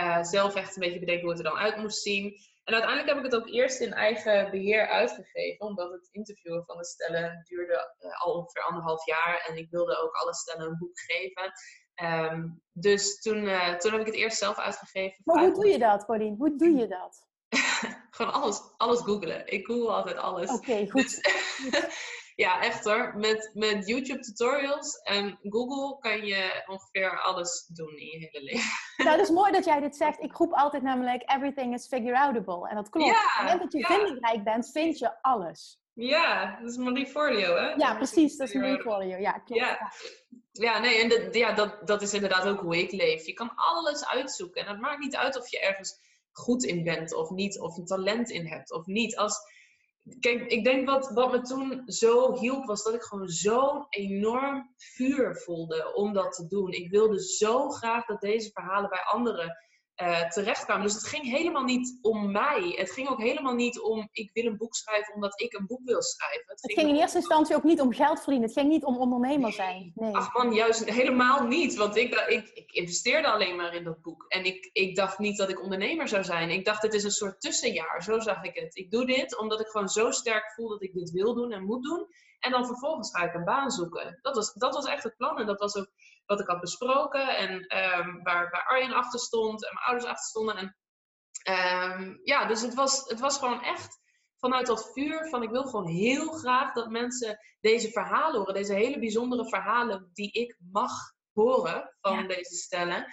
[0.00, 2.36] uh, zelf echt een beetje bedenken hoe het er dan uit moest zien.
[2.66, 6.76] En uiteindelijk heb ik het ook eerst in eigen beheer uitgegeven, omdat het interviewen van
[6.76, 10.78] de stellen duurde uh, al ongeveer anderhalf jaar en ik wilde ook alle stellen een
[10.78, 11.52] boek geven.
[12.32, 15.22] Um, dus toen, uh, toen heb ik het eerst zelf uitgegeven.
[15.24, 16.36] Maar hoe doe je dat, Pauline?
[16.36, 17.26] Hoe doe je dat?
[18.16, 19.46] Gewoon alles, alles googelen.
[19.46, 20.50] Ik google altijd alles.
[20.50, 21.20] Oké, okay, goed.
[21.70, 23.12] Dus, ja, echt hoor.
[23.16, 28.70] Met, met YouTube tutorials en Google kan je ongeveer alles doen in je hele leven.
[28.96, 30.20] Nou, dat is mooi dat jij dit zegt.
[30.20, 32.68] Ik roep altijd namelijk everything is figure outable.
[32.68, 33.08] En dat klopt.
[33.08, 33.86] Ja, Op het moment dat je ja.
[33.86, 35.80] vindingrijk bent, vind je alles.
[35.92, 37.68] Ja, dat is Marie Forleo, hè?
[37.68, 38.36] Ja, precies.
[38.36, 39.18] Dat is Marie Forleo.
[39.18, 39.62] Ja, klopt.
[39.62, 39.92] Ja,
[40.52, 43.26] ja nee, en de, ja, dat, dat is inderdaad ook hoe ik leef.
[43.26, 44.60] Je kan alles uitzoeken.
[44.60, 45.98] En het maakt niet uit of je ergens
[46.32, 47.60] goed in bent of niet.
[47.60, 49.16] Of een talent in hebt of niet.
[49.16, 49.38] Als
[50.20, 54.72] Kijk, ik denk wat, wat me toen zo hielp, was dat ik gewoon zo'n enorm
[54.76, 56.70] vuur voelde om dat te doen.
[56.72, 59.56] Ik wilde zo graag dat deze verhalen bij anderen
[60.02, 60.82] uh, terechtkwamen.
[60.82, 62.74] Dus het ging helemaal niet om mij.
[62.76, 65.80] Het ging ook helemaal niet om ik wil een boek schrijven omdat ik een boek
[65.84, 66.44] wil schrijven.
[66.46, 68.48] Het, het ging, ging in eerste instantie ook niet om geld verdienen.
[68.48, 69.92] Het ging niet om ondernemer zijn.
[69.94, 70.14] Nee.
[70.14, 71.76] Ach man, juist helemaal niet.
[71.76, 74.24] Want ik, ik, ik investeerde alleen maar in dat boek.
[74.28, 76.50] En ik, ik dacht niet dat ik ondernemer zou zijn.
[76.50, 78.02] Ik dacht, het is een soort tussenjaar.
[78.02, 78.76] Zo zag ik het.
[78.76, 81.64] Ik doe dit omdat ik gewoon zo sterk voel dat ik dit wil doen en
[81.64, 82.06] moet doen.
[82.40, 84.18] En dan vervolgens ga ik een baan zoeken.
[84.22, 85.38] Dat was, dat was echt het plan.
[85.38, 85.88] En dat was ook
[86.26, 87.36] wat ik had besproken.
[87.36, 90.56] En um, waar, waar Arjen achter stond en mijn ouders achter stonden.
[90.56, 90.76] En
[91.92, 94.00] um, ja, dus het was, het was gewoon echt
[94.38, 98.54] vanuit dat vuur van ik wil gewoon heel graag dat mensen deze verhalen horen.
[98.54, 100.92] Deze hele bijzondere verhalen die ik mag
[101.32, 102.26] horen van ja.
[102.26, 103.06] deze stellen.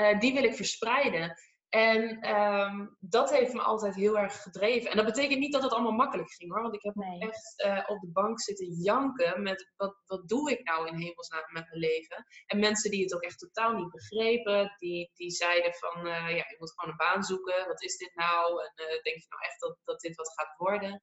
[0.00, 1.34] Uh, die wil ik verspreiden.
[1.68, 4.90] En ehm, dat heeft me altijd heel erg gedreven.
[4.90, 6.62] En dat betekent niet dat het allemaal makkelijk ging hoor.
[6.62, 10.64] Want ik heb echt uh, op de bank zitten janken met wat, wat doe ik
[10.64, 12.26] nou in hemelsnaam met mijn leven.
[12.46, 14.74] En mensen die het ook echt totaal niet begrepen.
[14.78, 17.66] Die, die zeiden van uh, ja, je moet gewoon een baan zoeken.
[17.66, 18.62] Wat is dit nou?
[18.62, 21.02] En uh, denk je nou echt dat, dat dit wat gaat worden?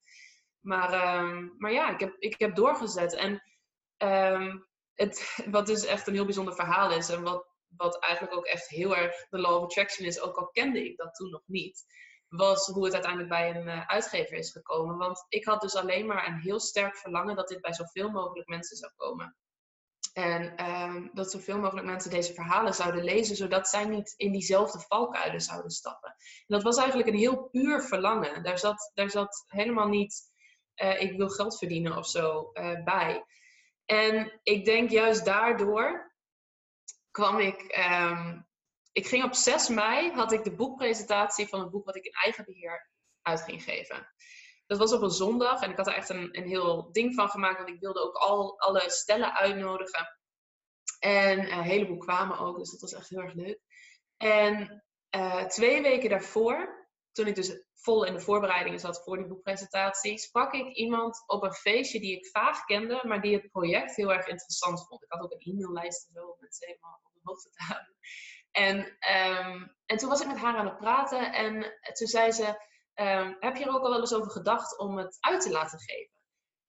[0.60, 3.14] Maar, um, maar ja, ik heb, ik heb doorgezet.
[3.14, 3.42] En
[3.98, 7.10] um, het, wat dus echt een heel bijzonder verhaal is.
[7.10, 10.48] En wat, wat eigenlijk ook echt heel erg de law of attraction is, ook al
[10.48, 11.86] kende ik dat toen nog niet,
[12.28, 14.98] was hoe het uiteindelijk bij een uh, uitgever is gekomen.
[14.98, 18.48] Want ik had dus alleen maar een heel sterk verlangen dat dit bij zoveel mogelijk
[18.48, 19.36] mensen zou komen.
[20.14, 24.80] En um, dat zoveel mogelijk mensen deze verhalen zouden lezen, zodat zij niet in diezelfde
[24.80, 26.10] valkuilen zouden stappen.
[26.20, 28.44] En dat was eigenlijk een heel puur verlangen.
[28.44, 30.22] Daar zat, daar zat helemaal niet,
[30.76, 33.26] uh, ik wil geld verdienen of zo uh, bij.
[33.86, 36.05] En ik denk juist daardoor
[37.16, 37.86] kwam ik.
[37.92, 38.48] Um,
[38.92, 42.12] ik ging op 6 mei had ik de boekpresentatie van het boek wat ik in
[42.12, 42.90] eigen beheer
[43.22, 44.08] uit ging geven.
[44.66, 47.30] Dat was op een zondag en ik had er echt een, een heel ding van
[47.30, 50.20] gemaakt, want ik wilde ook al alle stellen uitnodigen.
[51.00, 53.60] En een heleboel kwamen ook, dus dat was echt heel erg leuk.
[54.18, 54.84] En
[55.16, 60.18] uh, twee weken daarvoor, toen ik dus vol in de voorbereidingen zat voor die boekpresentatie,
[60.18, 64.14] sprak ik iemand op een feestje die ik vaag kende, maar die het project heel
[64.14, 65.04] erg interessant vond.
[65.04, 67.96] Ik had ook een e-maillijst en zo om mensen helemaal op de hoogte te houden.
[68.52, 68.78] En,
[69.50, 71.54] um, en toen was ik met haar aan het praten en
[71.94, 72.48] toen zei ze,
[72.96, 75.80] um, heb je er ook al wel eens over gedacht om het uit te laten
[75.80, 76.20] geven?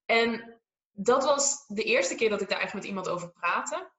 [0.04, 3.92] En dat was de eerste keer dat ik daar echt met iemand over praatte.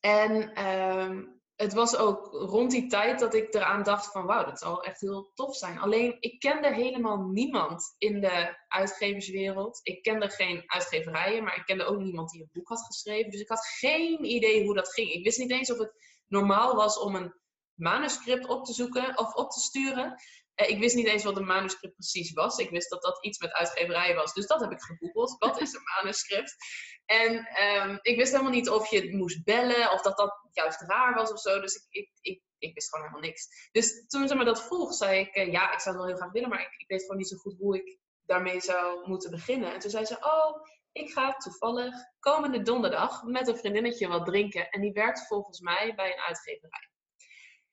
[0.00, 4.58] En um, het was ook rond die tijd dat ik eraan dacht van wauw, dat
[4.58, 5.78] zal echt heel tof zijn.
[5.78, 9.80] Alleen ik kende helemaal niemand in de uitgeverswereld.
[9.82, 13.30] Ik kende geen uitgeverijen, maar ik kende ook niemand die een boek had geschreven.
[13.30, 15.10] Dus ik had geen idee hoe dat ging.
[15.10, 15.92] Ik wist niet eens of het
[16.26, 17.34] normaal was om een
[17.74, 20.14] manuscript op te zoeken of op te sturen.
[20.54, 22.58] Eh, ik wist niet eens wat een manuscript precies was.
[22.58, 24.32] Ik wist dat dat iets met uitgeverijen was.
[24.32, 25.36] Dus dat heb ik gegoogeld.
[25.38, 26.56] Wat is een manuscript?
[27.04, 31.14] En um, ik wist helemaal niet of je moest bellen of dat dat juist raar
[31.14, 31.60] was of zo.
[31.60, 33.68] Dus ik, ik, ik, ik wist gewoon helemaal niks.
[33.72, 36.16] Dus toen ze me dat vroeg, zei ik: uh, Ja, ik zou het wel heel
[36.16, 39.30] graag willen, maar ik, ik weet gewoon niet zo goed hoe ik daarmee zou moeten
[39.30, 39.72] beginnen.
[39.72, 44.68] En toen zei ze: Oh, ik ga toevallig komende donderdag met een vriendinnetje wat drinken.
[44.68, 46.91] En die werkt volgens mij bij een uitgeverij.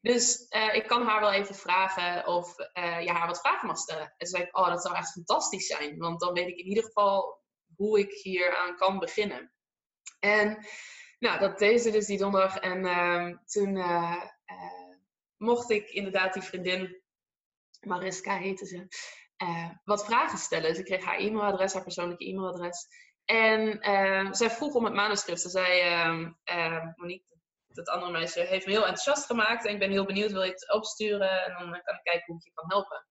[0.02, 3.78] Dus uh, ik kan haar wel even vragen of uh, je haar wat vragen mag
[3.78, 4.04] stellen.
[4.04, 5.98] En toen zei oh, dat zou echt fantastisch zijn.
[5.98, 7.42] Want dan weet ik in ieder geval
[7.76, 9.54] hoe ik hier aan kan beginnen.
[10.20, 10.68] En
[11.20, 12.58] nou, dat deed ze dus die donderdag.
[12.58, 14.24] En uh, toen uh,
[15.38, 17.02] mocht ik inderdaad die vriendin,
[17.80, 18.88] Mariska heette ze,
[19.84, 20.70] wat vragen stellen.
[20.70, 22.88] Dus ik kreeg haar e-mailadres, haar persoonlijke e-mailadres.
[23.26, 23.80] En
[24.36, 25.42] zij vroeg om het manuscript.
[25.42, 25.80] Ze zei,
[26.44, 27.30] ehm, Monique,
[27.76, 29.66] dat andere meisje heeft me heel enthousiast gemaakt.
[29.66, 31.46] En ik ben heel benieuwd, wil je het opsturen?
[31.46, 33.06] En dan kan ik kijken hoe ik je kan helpen.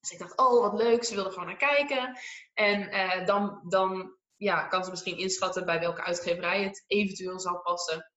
[0.00, 2.18] Dus ik dacht, oh wat leuk, ze wilde gewoon naar kijken.
[2.54, 7.58] En uh, dan, dan ja, kan ze misschien inschatten bij welke uitgeverij het eventueel zou
[7.58, 8.12] passen.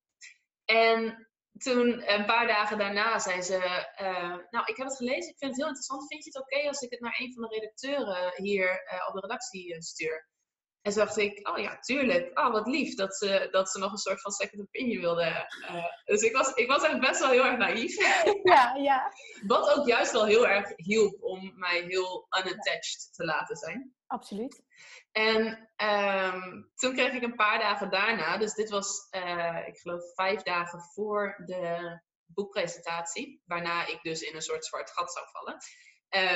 [0.66, 3.56] En toen, een paar dagen daarna, zei ze:
[4.02, 6.08] uh, Nou, ik heb het gelezen, ik vind het heel interessant.
[6.08, 8.70] Vind je het oké als ik het naar een van de redacteuren hier
[9.08, 10.28] op de redactie stuur?
[10.86, 12.40] En toen dacht ik, oh ja, tuurlijk.
[12.40, 15.50] Oh, wat lief dat ze, dat ze nog een soort van second opinion wilde.
[15.62, 17.96] Uh, dus ik was, ik was echt best wel heel erg naïef.
[18.44, 19.14] Ja, ja.
[19.48, 23.96] Wat ook juist wel heel erg hielp om mij heel unattached te laten zijn.
[24.08, 24.64] Absoluut.
[25.12, 30.14] En um, toen kreeg ik een paar dagen daarna, dus dit was, uh, ik geloof,
[30.14, 35.58] vijf dagen voor de boekpresentatie, waarna ik dus in een soort zwart gat zou vallen,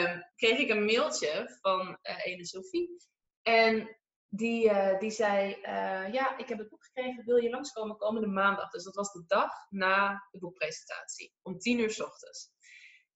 [0.09, 3.07] um, kreeg ik een mailtje van uh, ene Sophie.
[3.41, 3.98] En
[4.29, 8.27] die, uh, die zei, uh, ja, ik heb het boek gekregen, wil je langskomen komende
[8.27, 8.69] maandag?
[8.69, 12.51] Dus dat was de dag na de boekpresentatie, om tien uur s ochtends.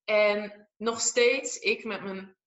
[0.04, 2.38] En nog steeds, ik met mijn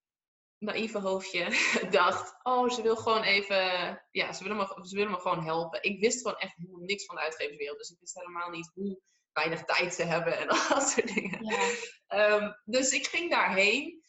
[0.58, 1.48] naïeve hoofdje,
[1.90, 5.82] dacht, oh, ze wil gewoon even, ja, ze willen, me, ze willen me gewoon helpen.
[5.82, 9.00] Ik wist gewoon echt helemaal niks van de uitgeverswereld, dus ik wist helemaal niet hoe
[9.32, 11.44] weinig tijd ze hebben en al dat soort dingen.
[11.44, 12.34] Ja.
[12.34, 14.02] Um, dus ik ging daarheen.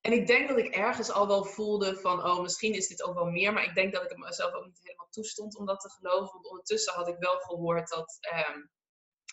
[0.00, 3.14] En ik denk dat ik ergens al wel voelde van, oh, misschien is dit ook
[3.14, 3.52] wel meer.
[3.52, 6.32] Maar ik denk dat ik het mezelf ook niet helemaal toestond om dat te geloven.
[6.32, 8.70] Want ondertussen had ik wel gehoord dat um,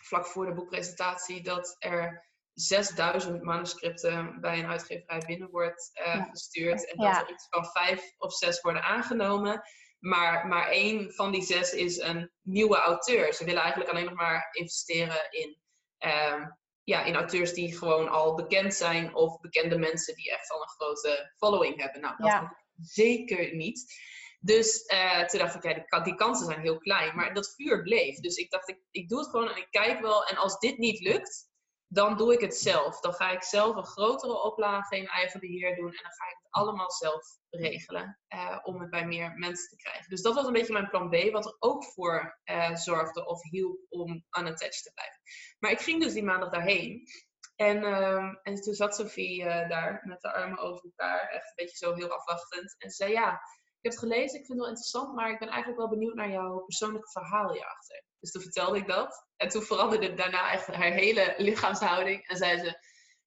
[0.01, 6.23] vlak voor de boekpresentatie dat er 6000 manuscripten bij een uitgeverij binnen wordt uh, ja.
[6.23, 6.89] gestuurd.
[6.89, 7.21] En dat ja.
[7.21, 9.62] er iets van vijf of zes worden aangenomen.
[9.99, 13.34] Maar, maar één van die zes is een nieuwe auteur.
[13.34, 15.58] Ze willen eigenlijk alleen nog maar investeren in
[15.99, 20.62] um, ja, in auteurs die gewoon al bekend zijn of bekende mensen die echt al
[20.62, 22.02] een grote following hebben.
[22.02, 22.58] Nou, dat ja.
[22.76, 23.93] zeker niet.
[24.39, 27.15] Dus uh, toen dacht ik, ja, die, die, kansen zijn heel klein.
[27.15, 28.19] Maar dat vuur bleef.
[28.19, 30.26] Dus ik dacht, ik, ik doe het gewoon en ik kijk wel.
[30.26, 31.50] En als dit niet lukt,
[31.88, 33.00] dan doe ik het zelf.
[33.00, 36.38] Dan ga ik zelf een grotere oplage in eigen beheer doen en dan ga ik
[36.38, 40.10] het allemaal zelf regelen uh, om het bij meer mensen te krijgen.
[40.10, 43.50] Dus dat was een beetje mijn plan B, wat er ook voor uh, zorgde of
[43.50, 45.21] hielp om unattached te blijven.
[45.60, 47.08] Maar ik ging dus die maandag daarheen.
[47.56, 51.54] En, uh, en toen zat Sophie uh, daar met de armen over elkaar, echt een
[51.56, 52.76] beetje zo heel afwachtend.
[52.78, 53.41] En ze zei: Ja,
[53.82, 56.30] heb het gelezen, ik vind het wel interessant, maar ik ben eigenlijk wel benieuwd naar
[56.30, 58.04] jouw persoonlijke verhaal hierachter.
[58.20, 59.28] Dus toen vertelde ik dat.
[59.36, 62.28] En toen veranderde daarna echt haar hele lichaamshouding.
[62.28, 62.80] En zei ze: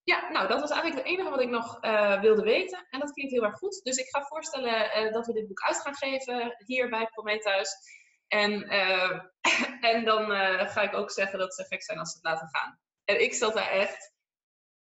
[0.03, 2.87] Ja, nou, dat was eigenlijk het enige wat ik nog uh, wilde weten.
[2.91, 3.81] En dat klinkt heel erg goed.
[3.83, 7.75] Dus ik ga voorstellen uh, dat we dit boek uit gaan geven hier bij Prometheus.
[8.29, 9.21] En, uh,
[9.93, 10.31] en dan
[10.69, 12.79] ga ik ook zeggen dat ze gek zijn als ze het laten gaan.
[13.05, 14.13] En ik zat daar echt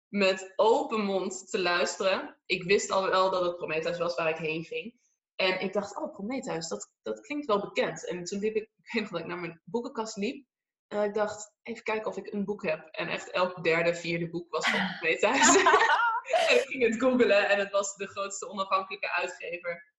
[0.07, 2.37] met open mond te luisteren.
[2.45, 4.93] Ik wist al wel dat het Prometheus was waar ik heen ging.
[5.37, 8.07] En ik dacht, oh, Prometheus, dat, dat klinkt wel bekend.
[8.07, 10.45] En toen liep ik, ik weet nog dat ik naar mijn boekenkast liep.
[10.87, 12.87] En ik dacht, even kijken of ik een boek heb.
[12.91, 15.55] En echt elk derde, vierde boek was van Prometheus.
[16.47, 19.93] en ik ging het googelen en het was de grootste onafhankelijke uitgever.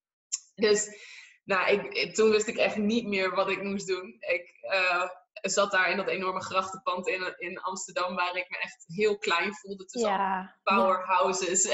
[0.55, 0.89] Dus
[1.45, 4.17] nou, ik, toen wist ik echt niet meer wat ik moest doen.
[4.19, 5.09] Ik uh,
[5.41, 9.55] zat daar in dat enorme grachtenpand in, in Amsterdam, waar ik me echt heel klein
[9.55, 10.57] voelde tussen ja.
[10.63, 11.65] powerhouses.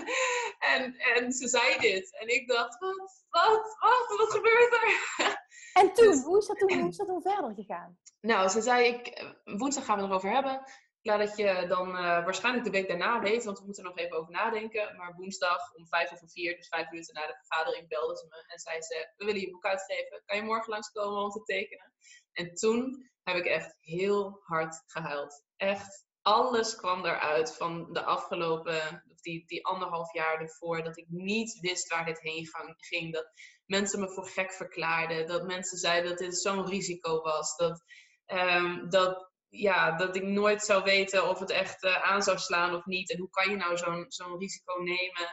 [0.74, 2.18] en, en ze zei dit.
[2.18, 4.94] En ik dacht, wat, wat, wat, wat gebeurt er?
[5.72, 7.98] En toen, dus, hoe, is dat toen, hoe is dat toen verder gegaan?
[8.20, 10.62] Nou, ze zei, ik, woensdag gaan we het erover hebben.
[11.02, 13.98] Klaar dat je dan uh, waarschijnlijk de week daarna weet, want we moeten er nog
[13.98, 14.96] even over nadenken.
[14.96, 18.44] Maar woensdag om vijf over vier, dus vijf minuten na de vergadering, belde ze me
[18.46, 20.22] en zei ze: We willen je boek uitgeven.
[20.24, 21.92] Kan je morgen langskomen om te tekenen?
[22.36, 25.44] En toen heb ik echt heel hard gehuild.
[25.56, 31.58] Echt, alles kwam eruit van de afgelopen, die, die anderhalf jaar ervoor, dat ik niet
[31.60, 33.12] wist waar dit heen ging.
[33.12, 33.30] Dat
[33.66, 35.26] mensen me voor gek verklaarden.
[35.26, 37.56] Dat mensen zeiden dat dit zo'n risico was.
[37.56, 37.84] Dat,
[38.26, 42.74] um, dat, ja, dat ik nooit zou weten of het echt uh, aan zou slaan
[42.74, 43.10] of niet.
[43.10, 45.28] En hoe kan je nou zo'n zo'n risico nemen?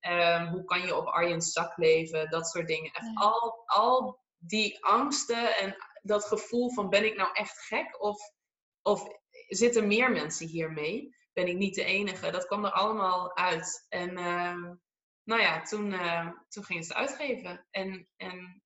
[0.00, 2.30] Um, hoe kan je op Arjen's zak leven?
[2.30, 2.92] Dat soort dingen.
[2.92, 5.76] Echt al, al die angsten en
[6.08, 8.02] dat gevoel van ben ik nou echt gek?
[8.02, 8.32] Of,
[8.82, 9.02] of
[9.46, 11.16] zitten meer mensen hiermee?
[11.32, 12.30] Ben ik niet de enige?
[12.30, 13.86] Dat kwam er allemaal uit.
[13.88, 14.72] En uh,
[15.22, 17.66] nou ja, toen, uh, toen ging het uitgeven.
[17.70, 18.62] En, en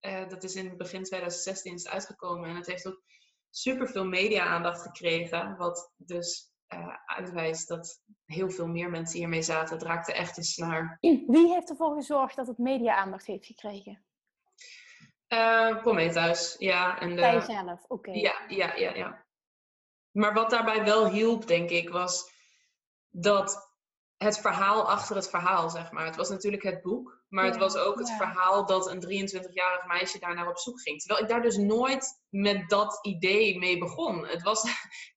[0.00, 2.48] uh, dat is in begin 2016 is uitgekomen.
[2.48, 3.02] En het heeft ook
[3.50, 5.56] super veel media-aandacht gekregen.
[5.56, 9.74] Wat dus uh, uitwijst dat heel veel meer mensen hiermee zaten.
[9.74, 10.96] Het raakte echt een snaar.
[11.00, 14.02] Wie heeft ervoor gezorgd dat het media-aandacht heeft gekregen?
[15.28, 17.00] Uh, Prometheus, ja.
[17.00, 17.92] En de, Jij zelf, oké.
[17.92, 18.14] Okay.
[18.14, 19.26] Ja, ja, ja, ja.
[20.10, 22.30] Maar wat daarbij wel hielp, denk ik, was
[23.08, 23.68] dat
[24.16, 26.04] het verhaal achter het verhaal, zeg maar.
[26.04, 28.16] Het was natuurlijk het boek, maar ja, het was ook het ja.
[28.16, 31.00] verhaal dat een 23-jarig meisje daar naar op zoek ging.
[31.00, 34.26] Terwijl ik daar dus nooit met dat idee mee begon.
[34.26, 34.64] Het was,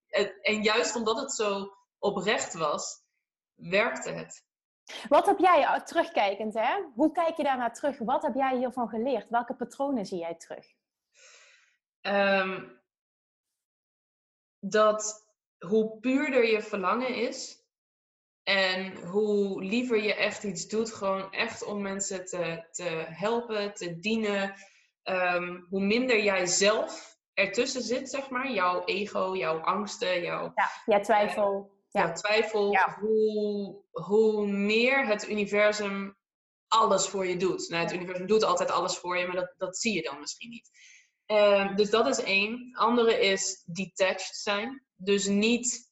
[0.42, 3.04] en juist omdat het zo oprecht was,
[3.56, 4.46] werkte het.
[5.10, 7.98] Wat heb jij, terugkijkend hè, hoe kijk je daarnaar terug?
[7.98, 9.30] Wat heb jij hiervan geleerd?
[9.30, 10.66] Welke patronen zie jij terug?
[12.02, 12.82] Um,
[14.60, 17.62] dat hoe puurder je verlangen is,
[18.44, 24.00] en hoe liever je echt iets doet, gewoon echt om mensen te, te helpen, te
[24.00, 24.54] dienen.
[25.04, 28.52] Um, hoe minder jij zelf ertussen zit, zeg maar.
[28.52, 30.52] Jouw ego, jouw angsten, jouw...
[30.56, 31.72] Ja, jouw twijfel.
[31.92, 32.72] Jouw twijfel.
[32.72, 32.98] Ja.
[33.00, 36.18] Hoe, hoe meer het universum
[36.68, 37.70] alles voor je doet.
[37.70, 40.50] Nou, het universum doet altijd alles voor je, maar dat, dat zie je dan misschien
[40.50, 40.70] niet.
[41.28, 42.70] Uh, dus dat is één.
[42.74, 44.86] Andere is detached zijn.
[44.96, 45.92] Dus niet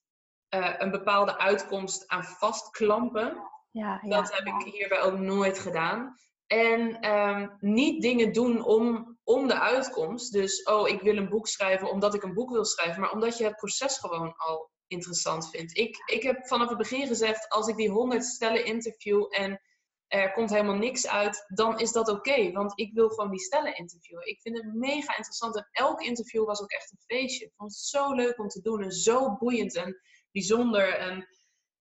[0.55, 3.37] uh, een bepaalde uitkomst aan vastklampen.
[3.71, 4.21] Ja, ja.
[4.21, 6.15] Dat heb ik hierbij ook nooit gedaan.
[6.47, 10.31] En um, niet dingen doen om, om de uitkomst.
[10.31, 13.01] Dus, oh, ik wil een boek schrijven omdat ik een boek wil schrijven.
[13.01, 15.77] Maar omdat je het proces gewoon al interessant vindt.
[15.77, 19.61] Ik, ik heb vanaf het begin gezegd, als ik die honderd stellen interview en
[20.07, 22.51] er komt helemaal niks uit, dan is dat oké.
[22.51, 24.27] Want ik wil gewoon die stellen interviewen.
[24.27, 25.55] Ik vind het mega interessant.
[25.55, 27.45] En elk interview was ook echt een feestje.
[27.45, 29.75] Ik vond het zo leuk om te doen en zo boeiend.
[29.75, 30.97] En bijzonder.
[30.97, 31.27] En,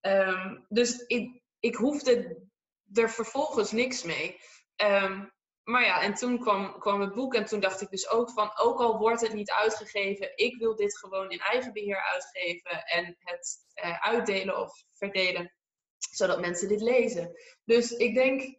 [0.01, 2.47] um, dus ik, ik hoefde
[2.93, 4.41] er vervolgens niks mee.
[4.77, 5.33] Um,
[5.69, 6.39] maar ja, en toen
[6.79, 9.51] kwam, het boek en toen dacht ik dus ook van, ook al wordt het niet
[9.51, 15.55] uitgegeven, ik wil dit gewoon in eigen beheer uitgeven en het uh, uitdelen of verdelen,
[15.99, 17.33] zodat mensen dit lezen.
[17.65, 18.57] Dus ik denk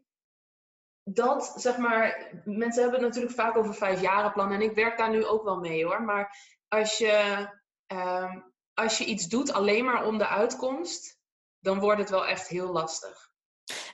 [1.04, 4.98] dat, zeg maar, mensen hebben het natuurlijk vaak over vijf jaren plannen en ik werk
[4.98, 6.36] daar nu ook wel mee hoor, maar
[6.68, 7.48] als je
[7.88, 11.20] um, als je iets doet alleen maar om de uitkomst,
[11.60, 13.29] dan wordt het wel echt heel lastig.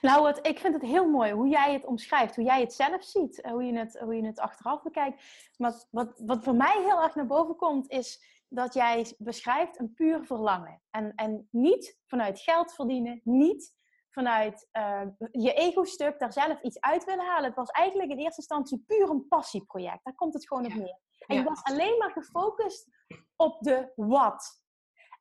[0.00, 3.04] Nou, wat, ik vind het heel mooi hoe jij het omschrijft, hoe jij het zelf
[3.04, 5.22] ziet, hoe je het, hoe je het achteraf bekijkt.
[5.56, 9.94] Maar wat, wat voor mij heel erg naar boven komt, is dat jij beschrijft een
[9.94, 10.82] puur verlangen.
[10.90, 13.74] En, en niet vanuit geld verdienen, niet
[14.10, 17.44] vanuit uh, je ego-stuk daar zelf iets uit willen halen.
[17.44, 20.04] Het was eigenlijk in eerste instantie puur een passieproject.
[20.04, 20.98] Daar komt het gewoon op neer.
[21.26, 22.88] En je was alleen maar gefocust
[23.36, 24.62] op de wat.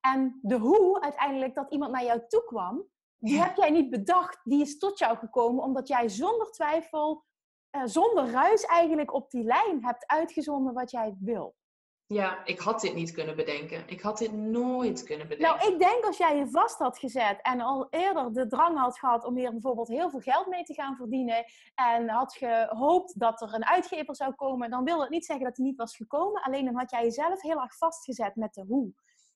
[0.01, 2.85] En de hoe, uiteindelijk, dat iemand naar jou toe kwam,
[3.25, 4.39] die heb jij niet bedacht.
[4.43, 7.23] Die is tot jou gekomen omdat jij zonder twijfel,
[7.71, 11.55] uh, zonder ruis eigenlijk op die lijn hebt uitgezonden wat jij wil.
[12.07, 13.83] Ja, ik had dit niet kunnen bedenken.
[13.87, 15.57] Ik had dit nooit kunnen bedenken.
[15.57, 18.99] Nou, ik denk als jij je vast had gezet en al eerder de drang had
[18.99, 21.45] gehad om hier bijvoorbeeld heel veel geld mee te gaan verdienen
[21.75, 25.57] en had gehoopt dat er een uitgever zou komen, dan wil het niet zeggen dat
[25.57, 26.41] hij niet was gekomen.
[26.41, 28.93] Alleen dan had jij jezelf heel erg vastgezet met de hoe.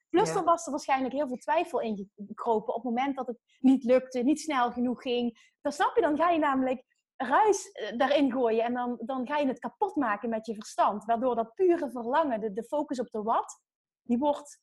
[0.10, 3.40] Plus er was er waarschijnlijk heel veel twijfel in gekropen op het moment dat het
[3.60, 5.54] niet lukte, niet snel genoeg ging.
[5.62, 6.84] Dan snap je, dan ga je namelijk
[7.16, 11.06] ruis eh, daarin gooien en dan, dan ga je het kapot maken met je verstand.
[11.06, 13.62] Waardoor dat pure verlangen, de, de focus op de wat,
[14.02, 14.62] die wordt,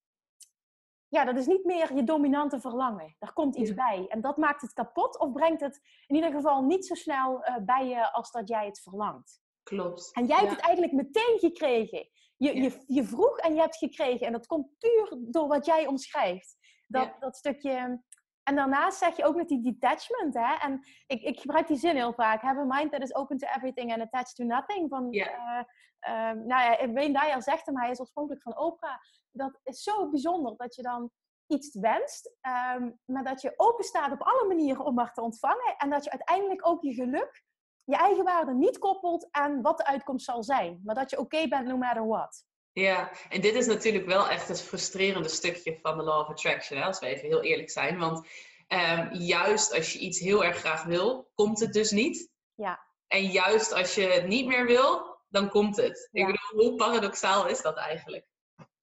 [1.08, 3.16] ja, dat is niet meer je dominante verlangen.
[3.18, 4.06] Daar komt iets bij.
[4.08, 7.56] En dat maakt het kapot of brengt het in ieder geval niet zo snel uh,
[7.56, 9.40] bij je als dat jij het verlangt.
[9.68, 10.10] Klopt.
[10.12, 12.08] En jij hebt het eigenlijk meteen gekregen.
[12.36, 14.26] Je, je, je vroeg en je hebt gekregen.
[14.26, 16.56] En dat komt puur door wat jij omschrijft.
[16.86, 18.00] Dat, dat stukje
[18.48, 20.54] en daarnaast zeg je ook met die detachment, hè?
[20.54, 22.42] En ik, ik gebruik die zin heel vaak.
[22.42, 24.88] Have a mind that is open to everything and attached to nothing.
[24.88, 25.64] Van, yeah.
[26.08, 28.98] uh, nou ja, Wayne Dyer zegt hem, hij is oorspronkelijk van Oprah.
[29.30, 31.10] Dat is zo bijzonder dat je dan
[31.46, 32.36] iets wenst,
[32.76, 35.74] um, maar dat je open staat op alle manieren om maar te ontvangen.
[35.76, 37.44] En dat je uiteindelijk ook je geluk,
[37.86, 40.80] je eigen waarde niet koppelt aan wat de uitkomst zal zijn.
[40.84, 42.44] Maar dat je oké bent no matter what.
[42.72, 46.78] Ja, en dit is natuurlijk wel echt het frustrerende stukje van de Law of Attraction,
[46.78, 47.98] hè, als we even heel eerlijk zijn.
[47.98, 48.26] Want
[48.68, 52.30] um, juist als je iets heel erg graag wil, komt het dus niet.
[52.54, 52.84] Ja.
[53.06, 56.08] En juist als je het niet meer wil, dan komt het.
[56.12, 56.26] Ja.
[56.26, 58.26] Ik bedoel, hoe paradoxaal is dat eigenlijk?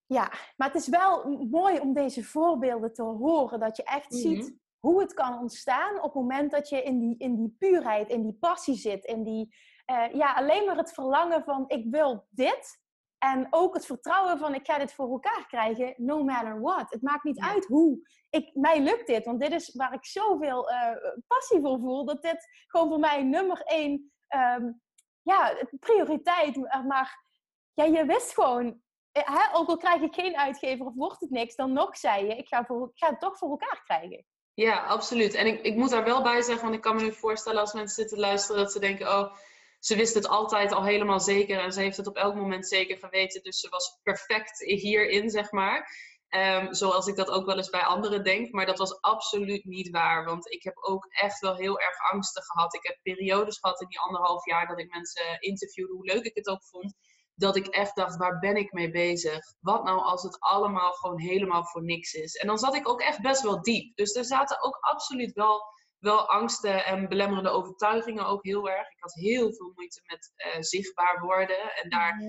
[0.06, 3.60] Ja, maar het is wel mooi om deze voorbeelden te horen.
[3.60, 4.36] Dat je echt mm -hmm.
[4.36, 4.56] ziet
[4.86, 8.24] hoe het kan ontstaan op het moment dat je in die, in die puurheid, in
[8.24, 9.06] die passie zit.
[9.06, 9.56] In die,
[9.92, 12.82] uh, ja, alleen maar het verlangen van ik wil dit.
[13.18, 16.90] En ook het vertrouwen van ik ga dit voor elkaar krijgen, no matter what.
[16.90, 18.00] Het maakt niet uit hoe.
[18.30, 20.96] Ik, mij lukt dit, want dit is waar ik zoveel uh,
[21.28, 22.06] passie voor voel.
[22.06, 24.82] Dat dit gewoon voor mij nummer één um,
[25.22, 26.84] ja, prioriteit.
[26.88, 27.26] Maar
[27.74, 28.82] ja, je wist gewoon,
[29.12, 32.26] eh, hè, ook al krijg ik geen uitgever of wordt het niks, dan nog zei
[32.26, 34.26] je, ik ga, voor, ik ga het toch voor elkaar krijgen.
[34.54, 35.34] Ja, absoluut.
[35.34, 37.74] En ik, ik moet daar wel bij zeggen, want ik kan me nu voorstellen als
[37.74, 39.36] mensen zitten luisteren dat ze denken, oh
[39.84, 42.98] ze wist het altijd al helemaal zeker en ze heeft het op elk moment zeker
[42.98, 43.44] geweten.
[43.44, 45.90] Dus ze was perfect hierin, zeg maar.
[46.30, 48.52] Um, zoals ik dat ook wel eens bij anderen denk.
[48.52, 50.26] Maar dat was absoluut niet waar.
[50.26, 52.76] Want ik heb ook echt wel heel erg angsten gehad.
[52.76, 56.36] Ik heb periodes gehad in die anderhalf jaar dat ik mensen interviewde, hoe leuk ik
[56.36, 56.96] het ook vond.
[57.36, 59.40] Dat ik echt dacht, waar ben ik mee bezig?
[59.60, 62.36] Wat nou als het allemaal gewoon helemaal voor niks is?
[62.36, 63.96] En dan zat ik ook echt best wel diep.
[63.96, 65.72] Dus er zaten ook absoluut wel
[66.04, 68.88] wel angsten en belemmerende overtuigingen ook heel erg.
[68.90, 71.76] Ik had heel veel moeite met uh, zichtbaar worden.
[71.76, 72.22] En daar,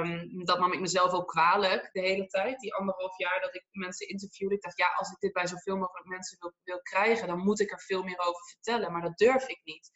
[0.00, 2.60] um, dat nam ik mezelf ook kwalijk de hele tijd.
[2.60, 4.54] Die anderhalf jaar dat ik mensen interviewde.
[4.54, 7.60] Ik dacht, ja, als ik dit bij zoveel mogelijk mensen wil, wil krijgen, dan moet
[7.60, 8.92] ik er veel meer over vertellen.
[8.92, 9.90] Maar dat durf ik niet.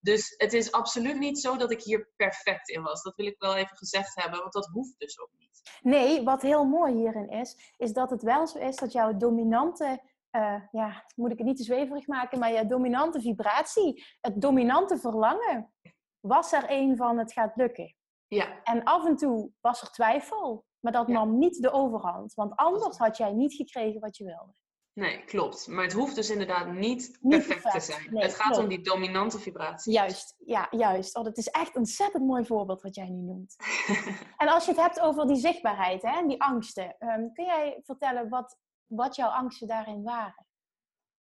[0.00, 3.02] Dus het is absoluut niet zo dat ik hier perfect in was.
[3.02, 5.60] Dat wil ik wel even gezegd hebben, want dat hoeft dus ook niet.
[5.82, 10.00] Nee, wat heel mooi hierin is, is dat het wel zo is dat jouw dominante
[10.36, 14.98] uh, ja, moet ik het niet te zweverig maken, maar je dominante vibratie, het dominante
[14.98, 15.72] verlangen,
[16.20, 17.94] was er een van het gaat lukken.
[18.28, 18.62] Ja.
[18.62, 22.98] En af en toe was er twijfel, maar dat nam niet de overhand, want anders
[22.98, 24.54] had jij niet gekregen wat je wilde.
[25.00, 25.68] Nee, klopt.
[25.68, 28.06] Maar het hoeft dus inderdaad niet perfect, te zijn.
[28.10, 28.62] Nee, het gaat klopt.
[28.62, 29.92] om die dominante vibratie.
[29.92, 31.16] Juist, ja, juist.
[31.16, 33.56] Oh, dat is echt een ontzettend mooi voorbeeld wat jij nu noemt.
[34.36, 37.80] en als je het hebt over die zichtbaarheid hè, en die angsten, um, kun jij
[37.84, 40.46] vertellen wat wat jouw angsten daarin waren.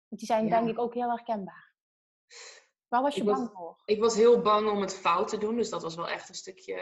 [0.08, 0.50] Want die zijn ja.
[0.50, 1.76] denk ik ook heel herkenbaar.
[2.88, 3.82] Waar was je ik bang was, voor?
[3.86, 5.56] Ik was heel bang om het fout te doen.
[5.56, 6.76] Dus dat was wel echt een stukje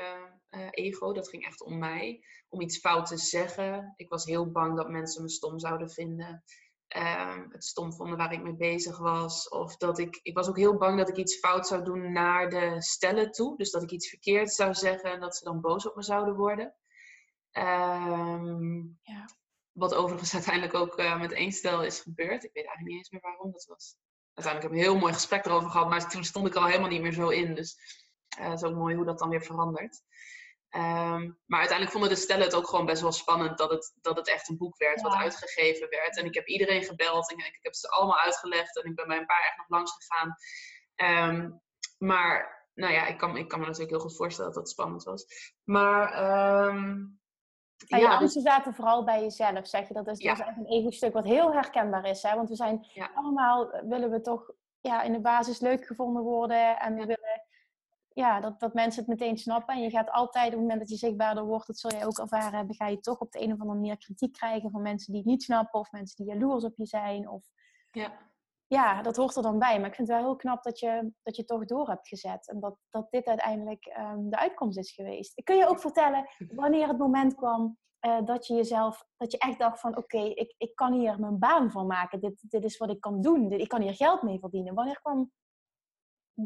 [0.50, 1.14] uh, ego.
[1.14, 2.26] Dat ging echt om mij.
[2.50, 3.94] Om iets fout te zeggen.
[3.96, 6.44] Ik was heel bang dat mensen me stom zouden vinden.
[6.90, 9.50] Uh, het stom vonden waar ik mee bezig was.
[9.50, 10.20] Of dat ik.
[10.22, 13.58] Ik was ook heel bang dat ik iets fout zou doen naar de stellen toe.
[13.58, 16.36] Dus dat ik iets verkeerd zou zeggen en dat ze dan boos op me zouden
[16.36, 16.76] worden.
[17.52, 19.30] Um, ja.
[19.72, 22.44] Wat overigens uiteindelijk ook uh, met één stel is gebeurd.
[22.44, 23.96] Ik weet eigenlijk niet eens meer waarom dat was.
[24.34, 26.90] Uiteindelijk heb ik een heel mooi gesprek erover gehad, maar toen stond ik al helemaal
[26.90, 27.56] niet meer zo in.
[27.56, 27.78] Dus
[28.40, 30.02] uh, het is ook mooi hoe dat dan weer verandert.
[30.76, 34.16] Ehm, maar uiteindelijk vonden de stellen het ook gewoon best wel spannend dat het, dat
[34.16, 36.18] het echt een boek werd, wat uitgegeven werd.
[36.18, 39.08] En ik heb iedereen gebeld en ik, ik heb ze allemaal uitgelegd en ik ben
[39.08, 40.36] bij een paar echt nog langs gegaan.
[40.96, 41.52] Ehm,
[41.98, 45.04] maar nou ja, ik kan, ik kan me natuurlijk heel goed voorstellen dat dat spannend
[45.04, 45.26] was.
[45.64, 46.04] Maar
[46.68, 47.20] um,
[47.88, 49.94] en je angsten zaten vooral bij jezelf, zeg je.
[49.94, 52.22] Dat is, dat is echt een ego-stuk wat heel herkenbaar is.
[52.22, 52.36] Hè?
[52.36, 54.52] Want we zijn allemaal, willen we toch
[54.82, 56.80] ja, in de basis leuk gevonden worden.
[56.80, 57.25] En we willen
[58.16, 59.76] ja, dat, dat mensen het meteen snappen.
[59.76, 62.18] En je gaat altijd, op het moment dat je zichtbaarder wordt, dat zul je ook
[62.18, 65.12] ervaren hebben, ga je toch op de een of andere manier kritiek krijgen van mensen
[65.12, 65.80] die het niet snappen.
[65.80, 67.30] Of mensen die jaloers op je zijn.
[67.30, 67.46] Of...
[67.92, 68.12] Ja.
[68.68, 69.80] ja, dat hoort er dan bij.
[69.80, 72.48] Maar ik vind het wel heel knap dat je, dat je toch door hebt gezet.
[72.48, 75.44] En dat, dat dit uiteindelijk um, de uitkomst is geweest.
[75.44, 79.60] Kun je ook vertellen wanneer het moment kwam uh, dat je jezelf, dat je echt
[79.60, 82.20] dacht van oké, ik, ik kan hier mijn baan van maken.
[82.20, 83.50] Dit, dit is wat ik kan doen.
[83.50, 84.74] Dit, ik kan hier geld mee verdienen.
[84.74, 85.32] Wanneer kwam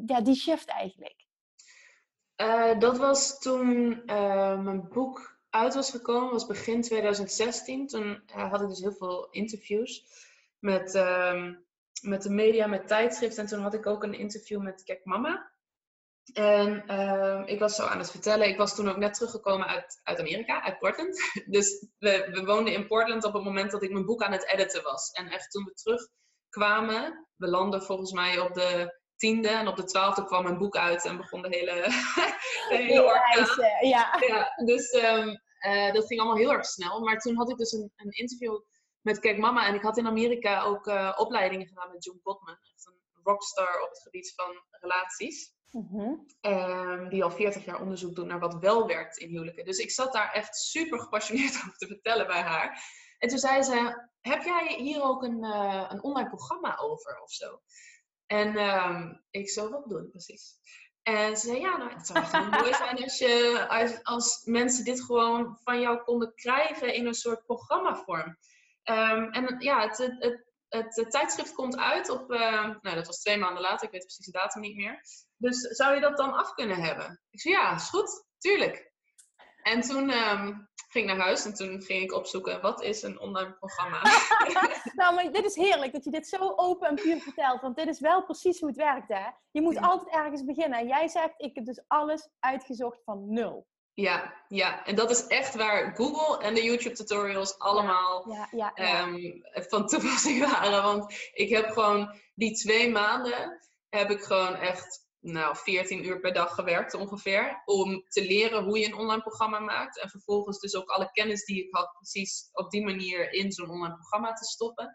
[0.06, 1.28] ja, die shift eigenlijk?
[2.42, 7.88] Uh, dat was toen uh, mijn boek uit was gekomen, was begin 2016.
[7.88, 10.06] Toen had ik dus heel veel interviews
[10.60, 11.54] met, uh,
[12.02, 13.44] met de media, met tijdschriften.
[13.44, 15.52] En toen had ik ook een interview met Kek Mama.
[16.34, 20.00] En uh, ik was zo aan het vertellen, ik was toen ook net teruggekomen uit,
[20.04, 21.20] uit Amerika, uit Portland.
[21.46, 24.48] Dus we, we woonden in Portland op het moment dat ik mijn boek aan het
[24.48, 25.12] editen was.
[25.12, 29.84] En echt toen we terugkwamen, we landden volgens mij op de tiende en op de
[29.84, 31.74] twaalfde kwam mijn boek uit en begon de hele,
[32.70, 33.88] de hele orkaan.
[33.88, 34.18] Ja.
[34.28, 34.64] ja.
[34.66, 37.00] dus um, uh, dat ging allemaal heel erg snel.
[37.00, 38.60] Maar toen had ik dus een, een interview
[39.02, 42.58] met Kijk Mama en ik had in Amerika ook uh, opleidingen gedaan met John Gottman.
[42.74, 45.54] Echt een rockstar op het gebied van relaties.
[45.72, 46.28] Mm
[47.10, 49.66] die al 40 jaar onderzoek doet naar wat wel werkt in huwelijken.
[49.66, 52.84] Dus ik zat daar echt super gepassioneerd over te vertellen bij haar.
[53.18, 57.32] En toen zei ze: Heb jij hier ook een, uh, een online programma over of
[57.32, 57.62] zo?
[58.30, 60.58] En um, ik zo, wat je precies?
[61.04, 64.42] En ze zei, ja, nou, het zou echt heel mooi zijn als, je, als, als,
[64.46, 68.38] mensen dit gewoon van jou konden krijgen in een soort programmavorm.
[68.84, 73.38] Um, en ja, het, het, het, tijdschrift komt uit op, uh, nou dat was twee
[73.38, 75.02] maanden later, ik weet precies de datum niet meer.
[75.38, 77.22] Dus zou je dat dan af kunnen hebben?
[77.30, 78.92] Ik zei, ja, is goed, tuurlijk.
[79.62, 80.10] En toen
[80.92, 84.02] ging naar huis en toen ging ik opzoeken, wat is een online programma?
[85.00, 87.88] nou, maar dit is heerlijk dat je dit zo open en puur vertelt, want dit
[87.88, 89.26] is wel precies hoe het werkt, hè?
[89.52, 90.80] Je moet altijd ergens beginnen.
[90.80, 93.68] En jij zegt, ik heb dus alles uitgezocht van nul.
[93.94, 98.72] Ja, ja, en dat is echt waar Google en de YouTube tutorials allemaal ja, ja,
[98.76, 100.84] ja, um, van toepassing waren.
[100.84, 103.60] Want ik heb gewoon die twee maanden,
[103.90, 107.62] heb ik gewoon echt nou, 14 uur per dag gewerkt ongeveer.
[107.66, 110.00] Om te leren hoe je een online programma maakt.
[110.00, 113.70] En vervolgens dus ook alle kennis die ik had, precies op die manier in zo'n
[113.70, 114.94] online programma te stoppen.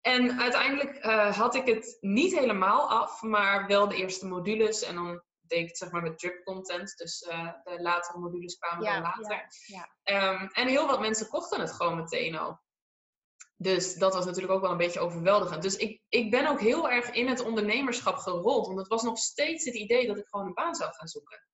[0.00, 4.82] En uiteindelijk uh, had ik het niet helemaal af, maar wel de eerste modules.
[4.82, 6.96] En dan deed ik het zeg maar met drip content.
[6.96, 9.48] Dus uh, de latere modules kwamen dan later.
[9.66, 10.32] Ja, ja.
[10.32, 12.60] Um, en heel wat mensen kochten het gewoon meteen al.
[13.62, 15.62] Dus dat was natuurlijk ook wel een beetje overweldigend.
[15.62, 18.66] Dus ik, ik ben ook heel erg in het ondernemerschap gerold.
[18.66, 21.46] Want het was nog steeds het idee dat ik gewoon een baan zou gaan zoeken.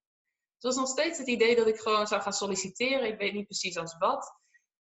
[0.55, 3.09] Het was nog steeds het idee dat ik gewoon zou gaan solliciteren.
[3.09, 4.35] Ik weet niet precies als wat.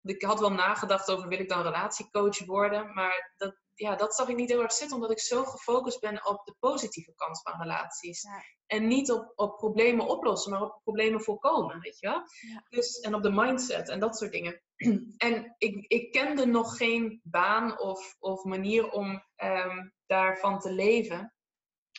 [0.02, 2.94] Ik had wel nagedacht over wil ik dan relatiecoach worden.
[2.94, 4.96] Maar dat, ja, dat zag ik niet heel erg zitten.
[4.96, 8.24] Omdat ik zo gefocust ben op de positieve kant van relaties.
[8.66, 11.80] En niet op, op problemen oplossen, maar op problemen voorkomen.
[11.80, 12.22] Weet je wel?
[12.52, 12.64] Ja.
[12.68, 14.62] Dus, en op de mindset en dat soort dingen.
[15.16, 21.34] en ik, ik kende nog geen baan of, of manier om um, daarvan te leven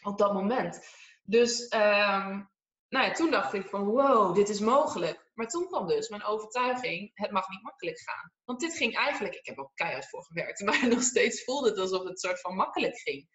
[0.03, 0.87] op dat moment.
[1.23, 2.49] Dus um,
[2.89, 5.24] nou ja, toen dacht ik van wow, dit is mogelijk.
[5.35, 8.31] Maar toen kwam dus mijn overtuiging, het mag niet makkelijk gaan.
[8.43, 11.79] Want dit ging eigenlijk, ik heb er keihard voor gewerkt, maar nog steeds voelde het
[11.79, 13.27] alsof het soort van makkelijk ging.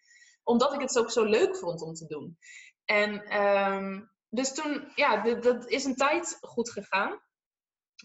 [0.43, 2.37] Omdat ik het ook zo leuk vond om te doen.
[2.85, 7.21] En um, dus toen, ja, dat is een tijd goed gegaan.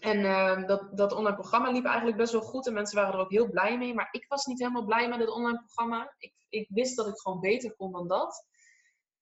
[0.01, 3.19] En uh, dat, dat online programma liep eigenlijk best wel goed en mensen waren er
[3.19, 3.93] ook heel blij mee.
[3.93, 6.13] Maar ik was niet helemaal blij met het online programma.
[6.17, 8.45] Ik, ik wist dat ik gewoon beter kon dan dat.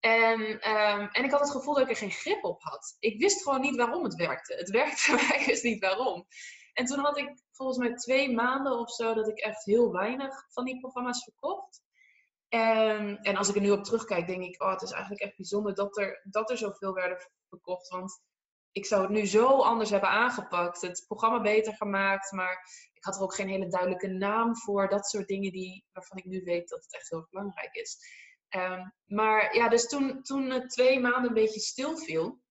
[0.05, 2.95] En, um, en ik had het gevoel dat ik er geen grip op had.
[2.99, 4.55] Ik wist gewoon niet waarom het werkte.
[4.55, 6.27] Het werkte, maar ik wist niet waarom.
[6.73, 10.45] En toen had ik volgens mij twee maanden of zo dat ik echt heel weinig
[10.49, 11.81] van die programma's verkocht.
[12.49, 15.35] En, en als ik er nu op terugkijk, denk ik, oh, het is eigenlijk echt
[15.37, 17.89] bijzonder dat er, dat er zoveel werden verkocht.
[17.89, 18.21] Want
[18.71, 20.81] ik zou het nu zo anders hebben aangepakt.
[20.81, 24.89] Het programma beter gemaakt, maar ik had er ook geen hele duidelijke naam voor.
[24.89, 27.97] Dat soort dingen die, waarvan ik nu weet dat het echt heel belangrijk is.
[28.55, 32.43] Um, maar ja, dus toen, toen het twee maanden een beetje stil viel.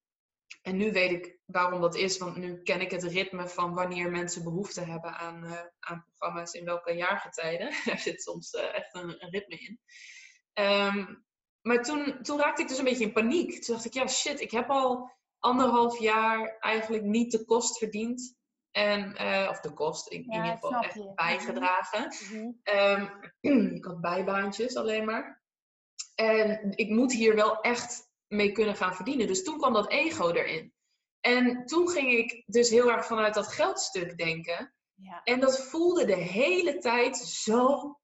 [0.62, 4.10] En nu weet ik waarom dat is, want nu ken ik het ritme van wanneer
[4.10, 7.68] mensen behoefte hebben aan, uh, aan programma's in welke jaargetijden.
[7.92, 9.80] er zit soms uh, echt een, een, ritme in.
[10.64, 11.24] Um,
[11.60, 13.62] maar toen, toen raakte ik dus een beetje in paniek.
[13.62, 18.36] Toen dacht ik, ja shit, ik heb al anderhalf jaar eigenlijk niet de kost verdiend.
[18.70, 21.00] En, eh, of de kost, in, Ja, in ieder geval echt je.
[21.00, 21.14] Mhm.
[21.14, 22.14] bijgedragen.
[22.62, 23.06] Ehm,
[23.76, 25.43] ik had bijbaantjes alleen maar.
[26.14, 29.26] En ik moet hier wel echt mee kunnen gaan verdienen.
[29.26, 30.72] Dus toen kwam dat ego erin.
[31.20, 34.74] En toen ging ik dus heel erg vanuit dat geldstuk denken.
[34.94, 35.20] Ja.
[35.22, 37.98] En dat voelde de hele tijd zo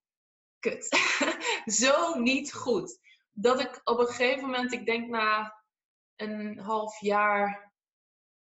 [0.58, 0.88] kut.
[1.82, 2.98] zo niet goed.
[3.30, 5.62] Dat ik op een gegeven moment, ik denk na
[6.16, 7.72] een half jaar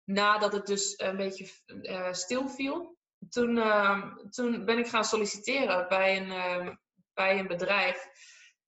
[0.04, 1.48] nadat het dus een beetje
[1.82, 2.96] eh, stil viel,
[3.28, 6.74] toen, eh, toen ben ik gaan solliciteren bij een, eh,
[7.14, 8.08] bij een bedrijf,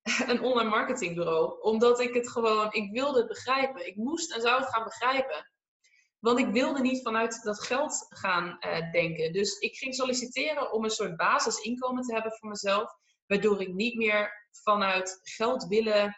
[0.27, 1.61] een online marketingbureau.
[1.61, 3.87] Omdat ik het gewoon, ik wilde het begrijpen.
[3.87, 5.51] Ik moest en zou het gaan begrijpen.
[6.19, 9.33] Want ik wilde niet vanuit dat geld gaan eh, denken.
[9.33, 12.93] Dus ik ging solliciteren om een soort basisinkomen te hebben voor mezelf.
[13.25, 16.15] Waardoor ik niet meer vanuit geld willen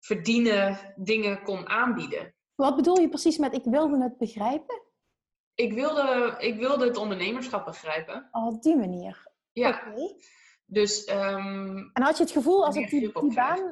[0.00, 2.34] verdienen dingen kon aanbieden.
[2.54, 4.82] Wat bedoel je precies met ik wilde het begrijpen?
[5.54, 8.28] Ik wilde, ik wilde het ondernemerschap begrijpen.
[8.30, 9.32] Oh, op die manier.
[9.52, 9.92] Ja.
[10.66, 13.70] Dus ehm, En had je het gevoel, als ik die, die baan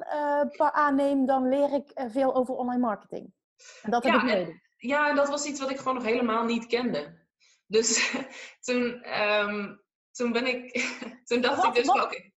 [0.57, 3.33] pa- aanneem, dan leer ik eh, veel over online marketing.
[3.83, 4.57] En dat heb Ja, ik nodig.
[4.77, 7.23] ja, en dat was iets wat ik gewoon nog helemaal niet kende.
[7.67, 8.15] Dus
[8.67, 9.75] toen, ehm,
[10.11, 10.73] toen ben ik,
[11.29, 11.87] toen dacht Wat- ik dus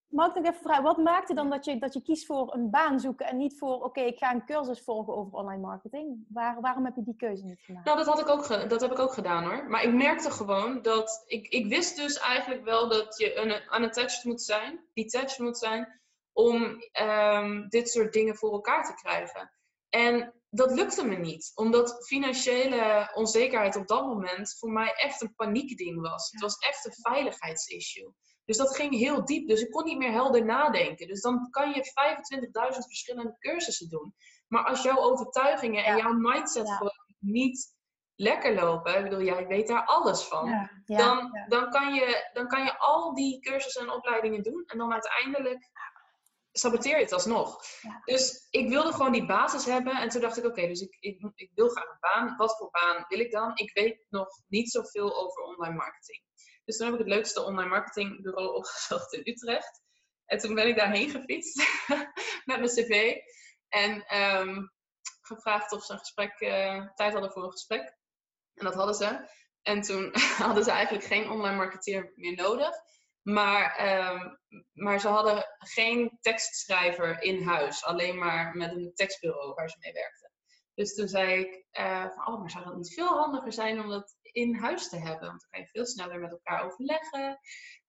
[0.08, 2.70] Mag ik nog even vragen, wat maakte dan dat je, dat je kiest voor een
[2.70, 6.26] baan zoeken en niet voor, oké, ik ga een cursus volgen over online marketing?
[6.30, 7.86] Waar, waarom heb je die keuze niet gemaakt?
[7.86, 9.70] Nou, dat, had ik ook ge- dat heb ik ook gedaan hoor.
[9.70, 11.24] Maar ik merkte gewoon dat.
[11.26, 16.01] Ik, ik wist dus eigenlijk wel dat je un- unattached moet zijn, detached moet zijn,
[16.34, 19.51] om ehm, dit soort dingen voor elkaar te krijgen.
[19.89, 25.36] En dat lukte me niet, omdat financiële onzekerheid op dat moment voor mij echt een
[25.36, 26.32] paniekding was.
[26.32, 28.14] Het was echt een veiligheidsissue.
[28.48, 29.48] Dus dat ging heel diep.
[29.48, 31.08] Dus ik kon niet meer helder nadenken.
[31.08, 31.84] Dus dan kan je
[32.74, 34.16] 25.000 verschillende cursussen doen.
[34.48, 36.04] Maar als jouw overtuigingen en Ja.
[36.04, 36.76] jouw mindset Ja.
[36.76, 37.76] gewoon niet
[38.16, 41.32] lekker lopen, ik bedoel, jij weet daar alles van, Ja, dan.
[41.48, 45.70] Dan, kan je, dan kan je al die cursussen en opleidingen doen en dan uiteindelijk
[46.52, 47.62] saboteer je het alsnog.
[48.06, 51.32] Dus ik wilde gewoon die basis hebben en toen dacht ik, oké, dus ik, ik,
[51.36, 52.36] ik wil graag een baan.
[52.38, 53.52] Wat voor baan wil ik dan?
[53.56, 56.22] Ik weet nog niet zoveel over online marketing.
[56.68, 59.82] Dus toen heb ik het leukste online marketingbureau opgezocht in Utrecht.
[60.26, 61.57] En toen ben ik daarheen gefietst
[62.49, 63.15] met mijn cv.
[63.70, 64.68] En ehm,
[65.22, 67.97] gevraagd of ze een gesprek, eh, tijd hadden voor een gesprek.
[68.53, 69.30] En dat hadden ze.
[69.61, 70.13] En toen
[70.45, 72.76] hadden ze eigenlijk geen online marketeer meer nodig.
[73.22, 74.36] Maar, ehm,
[74.74, 77.84] maar ze hadden geen tekstschrijver in huis.
[77.84, 80.32] Alleen maar met een tekstbureau waar ze mee werkten.
[80.74, 83.89] Dus toen zei ik, eh, van, oh, maar zou dat niet veel handiger zijn om
[83.89, 85.28] dat in huis te hebben?
[85.28, 87.40] Want dan kan je veel sneller met elkaar overleggen.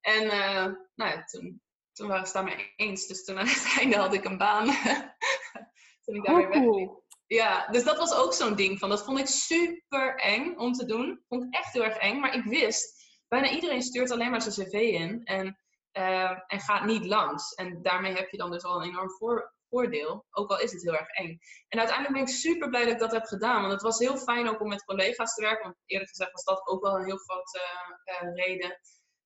[0.00, 0.64] En eh,
[0.94, 1.62] nou ja, toen,
[1.92, 3.06] toen waren ze het daarmee eens.
[3.06, 4.64] Dus toen aan het einde had ik een baan.
[6.04, 7.04] toen ik daar Oh, weer weg cool.
[7.26, 8.88] ja, dus dat was ook zo'n ding van.
[8.88, 11.24] Dat vond ik super eng om te doen.
[11.28, 12.20] Vond ik echt heel erg eng.
[12.20, 15.58] Maar ik wist, bijna iedereen stuurt alleen maar zijn cv in en,
[15.90, 17.54] eh, en gaat niet langs.
[17.54, 20.24] En daarmee heb je dan dus al een enorm voor, voordeel.
[20.30, 21.38] Ook al is het heel erg eng.
[21.68, 23.60] En uiteindelijk ben ik super blij dat ik dat heb gedaan.
[23.60, 25.64] Want het was heel fijn ook om met collega's te werken.
[25.64, 27.60] Want eerlijk gezegd was dat ook wel een heel grote
[28.04, 28.80] eh, reden.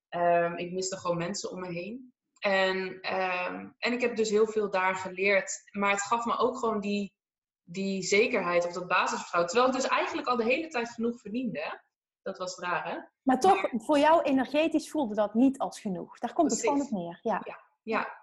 [0.09, 2.13] Ehm, ik miste gewoon mensen om me heen.
[2.39, 5.61] En, ehm, en ik heb dus heel veel daar geleerd.
[5.71, 7.13] Maar het gaf me ook gewoon die,
[7.63, 9.51] die zekerheid of dat basisvertrouwen.
[9.51, 11.59] Terwijl ik dus eigenlijk al de hele tijd genoeg verdiende.
[11.59, 11.77] hè.
[12.21, 12.97] Dat was raar, hè?
[13.21, 16.19] Maar toch, voor jou energetisch voelde dat niet als genoeg.
[16.19, 17.19] Daar komt het gewoon op neer.
[17.21, 17.41] Ja.
[17.43, 18.22] Ja, ja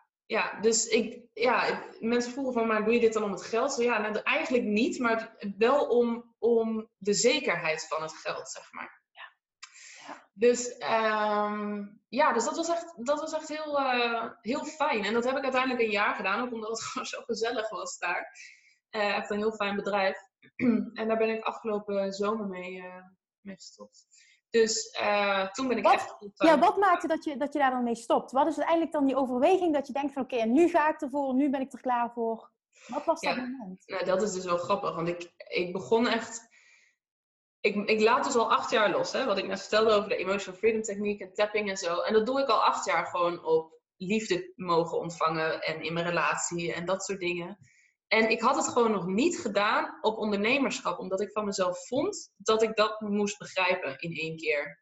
[0.60, 3.72] dus ik, ja, mensen vroegen van, maar doe je dit dan om het geld?
[3.72, 8.72] Zo, ja, nou, eigenlijk niet, maar wel om, om de zekerheid van het geld, zeg
[8.72, 9.02] maar.
[9.10, 10.28] Ja.
[10.32, 15.04] Dus, ehm, ja, dus dat was echt, dat was echt heel, eh, heel fijn.
[15.04, 17.98] En dat heb ik uiteindelijk een jaar gedaan, ook omdat het gewoon zo gezellig was
[17.98, 18.32] daar.
[18.90, 20.18] Eh, echt een heel fijn bedrijf.
[21.00, 23.04] en daar ben ik afgelopen zomer mee, eh,
[23.40, 24.06] mee gestopt.
[24.50, 25.92] Dus eh, toen ben ik Wat?
[25.92, 26.16] echt...
[26.34, 28.32] Ja, wat maakte dat je, dat je daar dan mee stopt?
[28.32, 31.00] Wat is uiteindelijk dan die overweging dat je denkt van oké, en nu ga ik
[31.00, 32.50] ervoor, nu ben ik er klaar voor.
[32.86, 33.82] Wat was dat moment?
[33.86, 36.48] Nou, dat is dus wel grappig, want ik, ik begon echt.
[37.60, 40.16] Ik, ik laat dus al acht jaar los, hè, wat ik net vertelde over de
[40.16, 42.00] emotional freedom techniek en tapping en zo.
[42.00, 46.06] En dat doe ik al acht jaar gewoon op liefde mogen ontvangen en in mijn
[46.06, 47.58] relatie en dat soort dingen.
[48.12, 52.32] En ik had het gewoon nog niet gedaan op ondernemerschap, omdat ik van mezelf vond
[52.36, 54.80] dat ik dat moest begrijpen in één keer.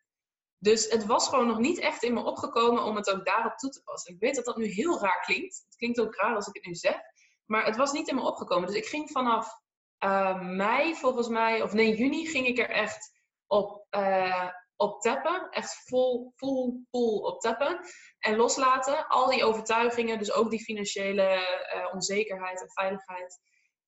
[0.59, 3.71] Dus het was gewoon nog niet echt in me opgekomen om het ook daarop toe
[3.71, 4.15] te passen.
[4.15, 5.63] Ik weet dat dat nu heel raar klinkt.
[5.65, 6.97] Het klinkt ook raar als ik het nu zeg.
[7.45, 8.67] Maar het was niet in me opgekomen.
[8.67, 9.61] Dus ik ging vanaf
[9.99, 14.49] eh, mei, volgens mij, of nee, juni, ging ik er echt op, eh,
[14.79, 15.51] op tappen.
[15.51, 17.81] Echt vol, vol, vol op tappen.
[18.19, 19.07] En loslaten.
[19.07, 23.41] Al die overtuigingen, dus ook die financiële eh, onzekerheid en veiligheid.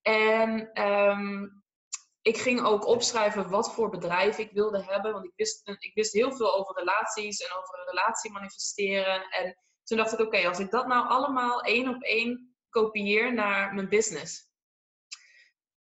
[0.02, 1.48] En ehm,
[2.22, 5.12] ik ging ook opschrijven wat voor bedrijf ik wilde hebben.
[5.12, 9.30] Want ik wist, ik wist heel veel over relaties en over een relatie manifesteren.
[9.30, 13.74] En toen dacht ik, oké, als ik dat nou allemaal één op één kopieer naar
[13.74, 14.48] mijn business.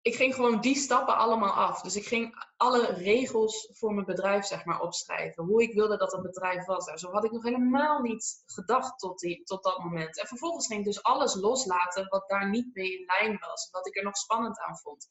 [0.03, 1.81] Ik ging gewoon die stappen allemaal af.
[1.81, 5.45] Dus ik ging alle regels voor mijn bedrijf zeg maar opschrijven.
[5.45, 6.85] Hoe ik wilde dat het bedrijf was.
[6.85, 10.21] zo had ik nog helemaal niet gedacht tot, die, tot dat moment.
[10.21, 13.69] En vervolgens ging ik dus alles loslaten wat daar niet mee in lijn was.
[13.71, 15.09] Wat ik er nog spannend aan vond.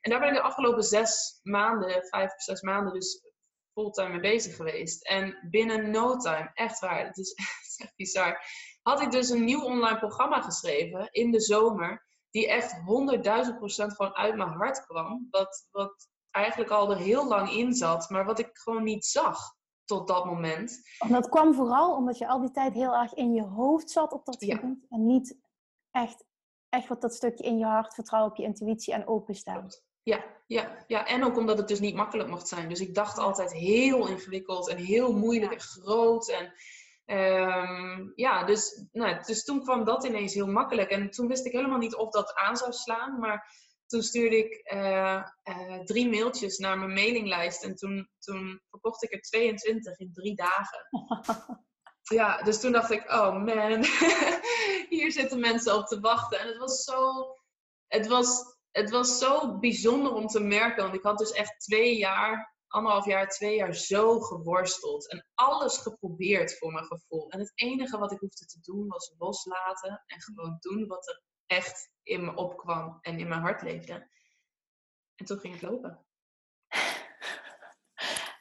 [0.00, 3.20] En daar ben ik de afgelopen zes maanden, vijf of zes maanden dus
[3.72, 5.06] fulltime mee bezig geweest.
[5.06, 7.34] En binnen no time, echt waar, het is,
[7.82, 8.40] echt bizar,
[8.82, 12.04] had ik dus een nieuw online programma geschreven in de zomer.
[12.30, 12.72] Die echt
[13.50, 15.26] 100.000 procent gewoon uit mijn hart kwam.
[15.30, 19.38] Wat, wat eigenlijk al er heel lang in zat, maar wat ik gewoon niet zag
[19.84, 20.80] tot dat moment.
[20.98, 24.12] En dat kwam vooral omdat je al die tijd heel erg in je hoofd zat
[24.12, 24.86] op dat gebied.
[24.88, 25.38] En niet
[25.90, 26.24] echt,
[26.68, 29.68] echt wat dat stukje in je hart, vertrouwen op je intuïtie en openstaan.
[30.02, 32.68] Ja, ja, ja, en ook omdat het dus niet makkelijk mocht zijn.
[32.68, 36.28] Dus ik dacht altijd heel ingewikkeld en heel moeilijk en groot.
[36.28, 36.52] En
[37.06, 40.90] um, ja, dus, nou, dus toen kwam dat ineens heel makkelijk.
[40.90, 43.18] En toen wist ik helemaal niet of dat aan zou slaan.
[43.18, 43.52] Maar
[43.86, 47.64] toen stuurde ik uh, uh, drie mailtjes naar mijn mailinglijst.
[47.64, 50.88] En toen, toen verkocht ik er 22 in drie dagen.
[52.18, 53.84] ja, dus toen dacht ik, oh man,
[54.96, 56.40] hier zitten mensen op te wachten.
[56.40, 57.12] En het was zo...
[57.86, 60.82] Het was het was zo bijzonder om te merken.
[60.82, 65.10] Want ik had dus echt twee jaar, anderhalf jaar, twee jaar zo geworsteld.
[65.10, 67.28] En alles geprobeerd voor mijn gevoel.
[67.28, 70.02] En het enige wat ik hoefde te doen was loslaten.
[70.06, 74.08] En gewoon doen wat er echt in me opkwam en in mijn hart leefde.
[75.14, 76.04] En toen ging het lopen.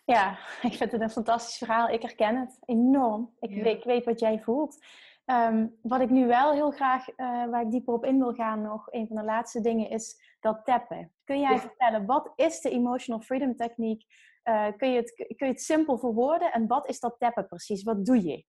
[0.05, 1.89] Ja, ik vind het een fantastisch verhaal.
[1.89, 3.35] Ik herken het enorm.
[3.39, 4.85] Ik, ik weet wat jij voelt.
[5.25, 7.15] Ehm, wat ik nu wel heel graag, uh,
[7.49, 10.65] waar ik dieper op in wil gaan, nog een van de laatste dingen is dat
[10.65, 11.13] tappen.
[11.23, 14.03] Kun jij vertellen, wat is de Emotional Freedom Techniek?
[14.43, 16.51] Uh, kun, je het, kun je het simpel verwoorden?
[16.51, 17.83] En wat is dat tappen precies?
[17.83, 18.45] Wat doe je?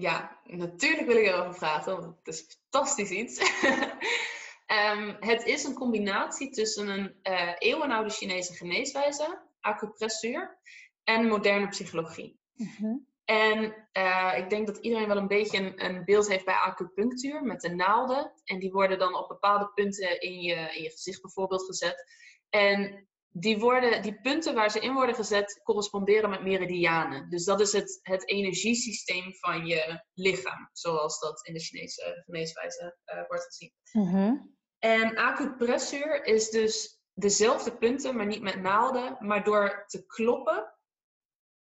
[0.00, 3.40] Ja, natuurlijk wil ik erover praten, want het is fantastisch iets.
[4.66, 10.58] um, het is een combinatie tussen een uh, eeuwenoude Chinese geneeswijze, acupressuur,
[11.04, 12.38] en moderne psychologie.
[12.54, 16.54] Mm en uh, ik denk dat iedereen wel een beetje een, een, beeld heeft bij
[16.54, 18.32] acupunctuur met de naalden.
[18.44, 22.04] En die worden dan op bepaalde punten in je, in je gezicht bijvoorbeeld gezet.
[22.50, 27.30] En die, worden, die punten waar ze in worden gezet corresponderen met meridianen.
[27.30, 32.96] Dus dat is het, het energiesysteem van je lichaam, zoals dat in de Chinese geneeswijze
[33.06, 33.72] uh, wordt gezien.
[33.92, 40.74] Mm En acupressuur is dus dezelfde punten, maar niet met naalden, maar door te kloppen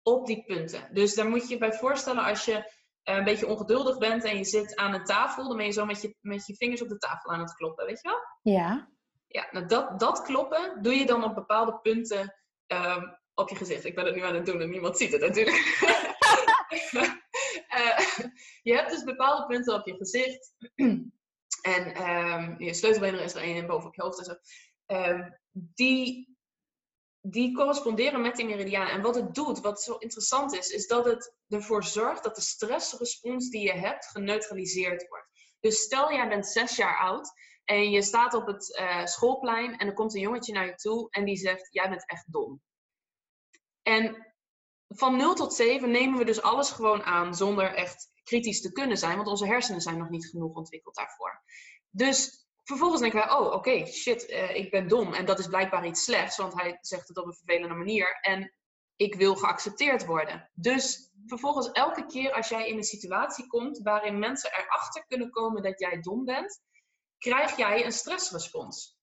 [0.01, 0.93] op die punten.
[0.93, 4.37] Dus daar moet je je bij voorstellen als je eh, een beetje ongeduldig bent en
[4.37, 6.89] je zit aan een tafel, dan ben je zo met je, met je vingers op
[6.89, 8.53] de tafel aan het kloppen, weet je wel?
[8.53, 8.89] Ja.
[9.31, 12.35] Ja, nou dat, dat kloppen doe je dan op bepaalde punten
[12.67, 13.03] ehm,
[13.33, 13.85] op je gezicht.
[13.85, 15.57] Ik ben het nu aan het doen en niemand ziet het natuurlijk.
[17.71, 17.99] uh,
[18.69, 20.53] je hebt dus bepaalde punten op je gezicht.
[21.61, 24.39] en um, je sleutelbenen is er één boven op je hoofd en.
[24.85, 26.31] Um, die
[27.21, 28.93] die corresponderen met die meridianen.
[28.93, 32.41] En wat het doet, wat zo interessant is, is dat het ervoor zorgt dat de
[32.41, 35.27] stressrespons die je hebt geneutraliseerd wordt.
[35.59, 37.31] Dus stel jij bent zes jaar oud
[37.63, 41.09] en je staat op het uh, schoolplein en er komt een jongetje naar je toe
[41.09, 42.61] en die zegt: Jij bent echt dom.
[43.81, 44.33] En
[44.87, 48.97] van 0 tot 7 nemen we dus alles gewoon aan zonder echt kritisch te kunnen
[48.97, 51.43] zijn, want onze hersenen zijn nog niet genoeg ontwikkeld daarvoor.
[51.89, 55.13] Dus vervolgens denken wij, oh oké, shit, uh, ik ben dom.
[55.13, 58.19] En dat is blijkbaar iets slechts, want hij zegt het op een vervelende manier.
[58.21, 58.53] En
[58.95, 60.49] ik wil geaccepteerd worden.
[60.53, 65.63] Dus vervolgens elke keer als jij in een situatie komt waarin mensen erachter kunnen komen
[65.63, 66.61] dat jij dom bent,
[67.21, 68.99] krijg jij een stressrespons.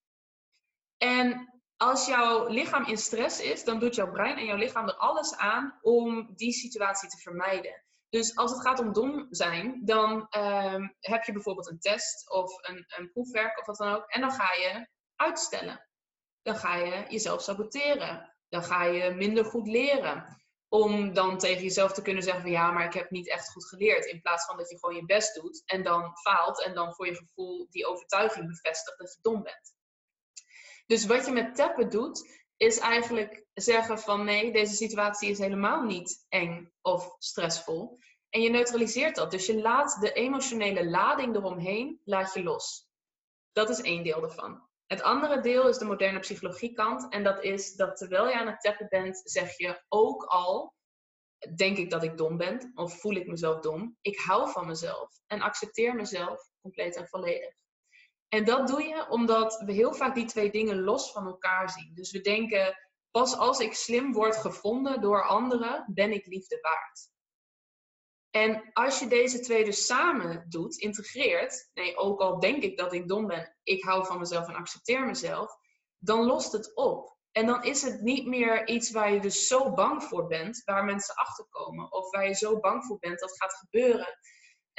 [0.97, 4.97] En als jouw lichaam in stress is, dan doet jouw brein en jouw lichaam er
[4.97, 7.85] alles aan om die situatie te vermijden.
[8.09, 12.69] Dus als het gaat om dom zijn, dan ehm, heb je bijvoorbeeld een test of
[12.69, 14.05] een, een proefwerk of wat dan ook.
[14.07, 15.89] En dan ga je uitstellen.
[16.43, 18.35] Dan ga je jezelf saboteren.
[18.49, 20.38] Dan ga je minder goed leren.
[20.69, 23.67] Om dan tegen jezelf te kunnen zeggen van ja, maar ik heb niet echt goed
[23.67, 24.05] geleerd.
[24.05, 27.07] In plaats van dat je gewoon je best doet en dan faalt en dan voor
[27.07, 29.75] je gevoel die overtuiging bevestigt dat je dom bent.
[30.87, 35.83] Dus wat je met tappen doet, is eigenlijk zeggen van nee, deze situatie is helemaal
[35.83, 37.99] niet eng of stressvol.
[38.31, 39.31] En je neutraliseert dat.
[39.31, 42.89] Dus je laat de emotionele lading eromheen, laat je los.
[43.53, 44.68] Dat is één deel ervan.
[44.89, 47.13] Het andere deel is de moderne psychologie kant.
[47.13, 50.75] En dat is dat terwijl je aan het tappen bent, zeg je ook al,
[51.55, 53.97] denk ik dat ik dom ben of voel ik mezelf dom.
[54.01, 57.55] Ik hou van mezelf en accepteer mezelf compleet en volledig.
[58.29, 61.95] En dat doe je omdat we heel vaak die twee dingen los van elkaar zien.
[61.95, 62.75] Dus we denken,
[63.11, 67.11] pas als ik slim word gevonden door anderen, ben ik liefde waard.
[68.39, 72.93] En als je deze twee dus samen doet, integreert, nee, ook al denk ik dat
[72.93, 75.57] ik dom ben, ik hou van mezelf en accepteer mezelf,
[75.99, 77.17] dan lost het op.
[77.33, 80.85] En dan is het niet meer iets waar je dus zo bang voor bent, waar
[80.85, 84.19] mensen achterkomen, of waar je zo bang voor bent dat gaat gebeuren.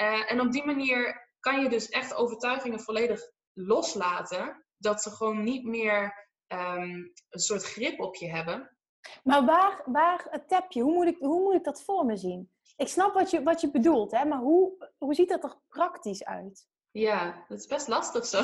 [0.02, 3.22] Uh, en op die manier kan je dus echt overtuigingen volledig
[3.54, 8.78] loslaten, dat ze gewoon niet meer um, een soort grip op je hebben.
[9.24, 10.82] Maar waar, waar tap je?
[10.82, 12.52] Hoe moet, ik, hoe moet ik dat voor me zien?
[12.80, 14.26] Ik snap wat je, wat je bedoelt, hè?
[14.26, 16.68] maar hoe, hoe ziet dat er praktisch uit?
[16.92, 18.38] Ja, dat is best lastig zo.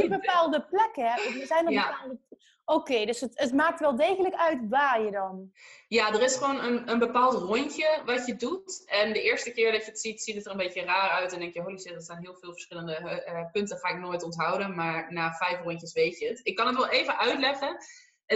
[0.00, 1.40] je bepaalde plekken hebt.
[1.40, 1.90] Er zijn er ja.
[1.90, 2.18] bepaalde...
[2.64, 5.52] Oké, dus het, het, maakt wel degelijk uit waar je dan...
[5.88, 8.82] Ja, er is gewoon een, een bepaald rondje wat je doet.
[8.86, 11.32] En de eerste keer dat je het ziet, ziet het er een beetje raar uit.
[11.32, 13.78] En denk je, holy shit, er staan heel veel verschillende uh, punten.
[13.78, 14.74] Ga ik nooit onthouden.
[14.74, 16.40] Maar na vijf rondjes weet je het.
[16.42, 17.76] Ik kan het wel even uitleggen.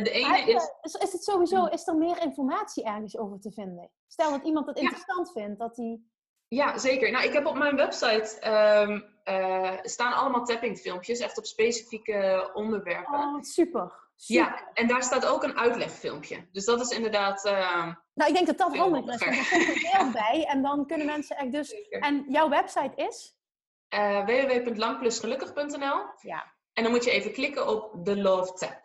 [0.03, 0.73] De ene is...
[0.83, 0.95] is...
[0.95, 3.91] Is het sowieso, is er meer informatie ergens over te vinden?
[4.07, 6.01] Stel dat iemand het interessant vindt, dat hij...
[6.49, 7.11] Ja, zeker.
[7.11, 13.15] Nou, ik heb op mijn website um, uh, staan allemaal tappingfilmpjes, echt op specifieke onderwerpen.
[13.15, 14.03] Oh, super.
[14.17, 16.49] Ja, en daar staat ook een uitlegfilmpje.
[16.53, 17.45] Dus dat is inderdaad.
[17.45, 19.25] Uh, nou, ik denk dat dat handig is.
[19.25, 21.69] Want er komt bij en dan kunnen mensen echt dus.
[21.69, 22.01] Zeker.
[22.01, 23.37] En jouw website is?
[23.95, 26.03] Uh, www.langplusgelukkig.nl.
[26.21, 26.53] Ja.
[26.73, 28.84] En dan moet je even klikken op de Love Tab.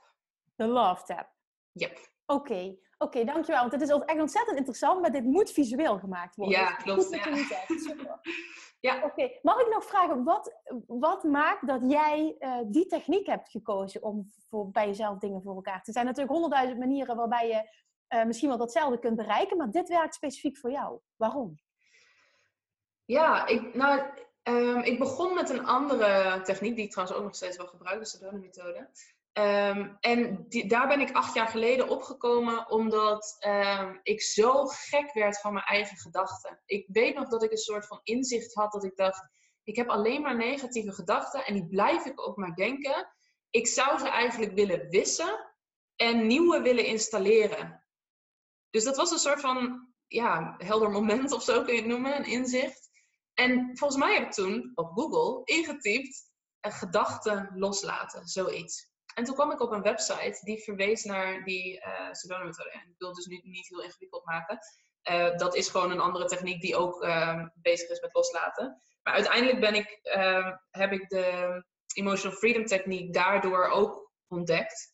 [0.59, 1.27] De Love Tab.
[1.71, 1.97] Yep.
[2.25, 3.61] Oké, oké, dankjewel.
[3.61, 6.59] Want het is echt ontzettend interessant, maar dit moet visueel gemaakt worden.
[6.59, 7.09] Ja, klopt.
[7.09, 7.77] ja.
[7.77, 8.19] Super.
[8.81, 9.03] Ja.
[9.03, 14.03] Oké, mag ik nog vragen, wat, wat maakt dat jij uh, die techniek hebt gekozen
[14.03, 17.69] om voor, bij jezelf dingen voor elkaar te Er zijn natuurlijk honderdduizend manieren waarbij je
[18.17, 20.99] uh, misschien wel datzelfde kunt bereiken, maar dit werkt specifiek voor jou.
[21.15, 21.59] Waarom?
[23.05, 24.01] Ja, ik, nou,
[24.43, 27.99] um, ik begon met een andere techniek, die ik trouwens ook nog steeds wel gebruik,
[27.99, 28.89] de Sedona-methode.
[29.33, 35.39] Um, en daar ben ik acht jaar geleden opgekomen omdat um, ik zo gek werd
[35.39, 36.61] van mijn eigen gedachten.
[36.65, 39.29] Ik weet nog dat ik een soort van inzicht had dat ik dacht,
[39.63, 43.07] ik heb alleen maar negatieve gedachten en die blijf ik ook maar denken.
[43.49, 45.53] Ik zou ze eigenlijk willen wissen
[45.95, 47.85] en nieuwe willen installeren.
[48.69, 52.17] Dus dat was een soort van ja, helder moment of zo kun je het noemen,
[52.17, 52.89] een inzicht.
[53.33, 56.27] En volgens mij heb ik toen op Google ingetypt
[56.61, 58.88] gedachten loslaten, zoiets.
[59.19, 62.71] En toen kwam ik op een website die verwees naar die uh, Sedona-methode.
[62.71, 64.59] En ik wil het dus nu niet heel ingewikkeld maken.
[65.11, 68.81] Uh, dat is gewoon een andere techniek die ook uh, bezig is met loslaten.
[69.03, 71.63] Maar uiteindelijk ben ik, ehm, heb ik de
[71.93, 74.93] Emotional Freedom techniek daardoor ook ontdekt.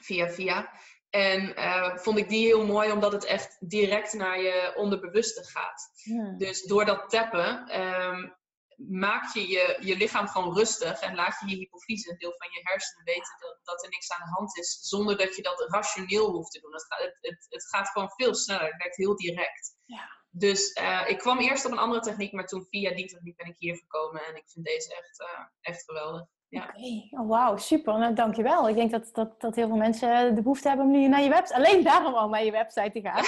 [0.00, 0.70] Via via.
[1.10, 5.90] En uh, vond ik die heel mooi omdat het echt direct naar je onderbewuste gaat.
[5.94, 6.34] Ja.
[6.38, 8.36] Dus door dat tappen um,
[8.76, 12.50] maak je, je je lichaam gewoon rustig en laat je je hypofyse, een deel van
[12.50, 15.64] je hersenen, weten dat, dat er niks aan de hand is, zonder dat je dat
[15.68, 16.72] rationeel hoeft te doen.
[16.72, 19.76] Het gaat, het, het, het gaat gewoon veel sneller, het werkt heel direct.
[19.84, 20.20] Ja.
[20.34, 23.46] Dus uh, ik kwam eerst op een andere techniek, maar toen via die techniek ben
[23.46, 26.26] ik hier gekomen en ik vind deze echt, uh, echt geweldig.
[26.52, 26.62] Ja.
[26.62, 27.08] Oké, okay.
[27.10, 27.98] oh, wauw, super.
[27.98, 28.68] Nou, dankjewel.
[28.68, 31.28] Ik denk dat, dat, dat heel veel mensen de behoefte hebben om nu naar je
[31.28, 33.24] website, alleen daarom al naar je website te gaan.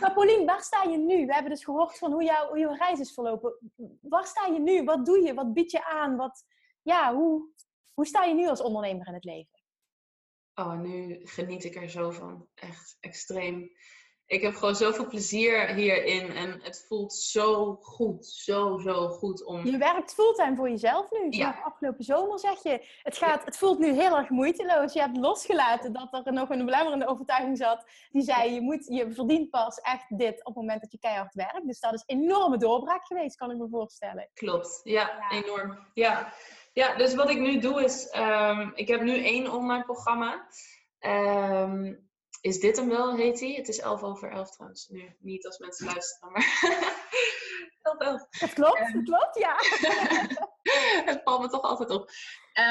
[0.00, 1.26] maar Paulien, waar sta je nu?
[1.26, 3.54] We hebben dus gehoord van hoe, jou, hoe jouw reis is verlopen.
[4.00, 4.84] Waar sta je nu?
[4.84, 5.34] Wat doe je?
[5.34, 6.16] Wat bied je aan?
[6.16, 6.44] Wat,
[6.82, 7.48] ja, hoe,
[7.94, 9.60] hoe sta je nu als ondernemer in het leven?
[10.54, 12.48] Oh, nu geniet ik er zo van.
[12.54, 13.70] Echt extreem
[14.32, 19.66] ik heb gewoon zoveel plezier hierin en het voelt zo goed, zo, zo goed om...
[19.66, 21.26] Je werkt fulltime voor jezelf nu.
[21.30, 21.60] Ja.
[21.64, 24.92] Afgelopen zomer zeg je, het, gaat, het voelt nu heel erg moeiteloos.
[24.92, 27.84] Je hebt losgelaten dat er nog een belemmerende overtuiging zat.
[28.10, 31.34] Die zei, je, moet, je verdient pas echt dit op het moment dat je keihard
[31.34, 31.66] werkt.
[31.66, 34.30] Dus dat is een enorme doorbraak geweest, kan ik me voorstellen.
[34.34, 35.42] Klopt, ja, ja.
[35.42, 35.78] enorm.
[35.94, 36.32] Ja.
[36.72, 40.46] ja, dus wat ik nu doe is, um, ik heb nu één online programma.
[41.00, 42.10] Um,
[42.42, 43.52] is dit hem wel, heet hij?
[43.52, 44.88] Het is 11 over 11 trouwens.
[44.88, 46.58] Nu niet als mensen luisteren, maar
[47.82, 48.26] 11 11.
[48.30, 49.56] Het klopt, um, het klopt, ja.
[51.10, 52.10] het valt me toch altijd op.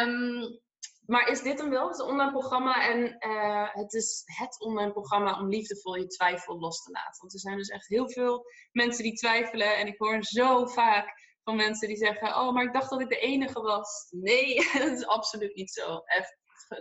[0.04, 0.60] Um,
[1.06, 1.88] maar is dit hem wel?
[1.88, 6.08] Het is een online programma en uh, het is het online programma om liefdevol je
[6.08, 7.20] twijfel los te laten.
[7.20, 11.14] Want er zijn dus echt heel veel mensen die twijfelen en ik hoor zo vaak
[11.44, 14.08] van mensen die zeggen: Oh, maar ik dacht dat ik de enige was.
[14.10, 15.98] Nee, dat is absoluut niet zo.
[15.98, 16.38] Echt,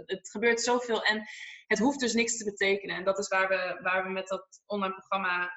[0.06, 1.28] het gebeurt zoveel en
[1.66, 2.96] het hoeft dus niks te betekenen.
[2.96, 5.52] En dat is waar we, waar we met dat online programma,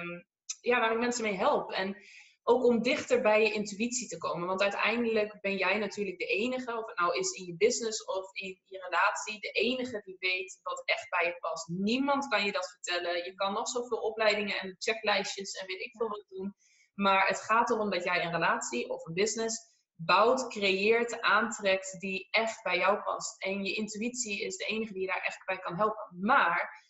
[0.00, 0.26] um,
[0.60, 1.72] ja, waar ik mensen mee help.
[1.72, 1.96] En
[2.42, 4.46] ook om dichter bij je intuïtie te komen.
[4.46, 8.32] Want uiteindelijk ben jij natuurlijk de enige, of het nou is in je business of
[8.32, 11.68] in je relatie, de enige die weet wat echt bij je past.
[11.68, 13.24] Niemand kan je dat vertellen.
[13.24, 16.54] Je kan nog zoveel opleidingen en checklijstjes en weet ik veel wat doen.
[16.94, 22.28] Maar het gaat erom dat jij een relatie of een business bouwt, creëert, aantrekt die
[22.30, 23.42] echt bij jou past.
[23.42, 26.16] En je intuïtie is de enige die je daar echt bij kan helpen.
[26.20, 26.86] Maar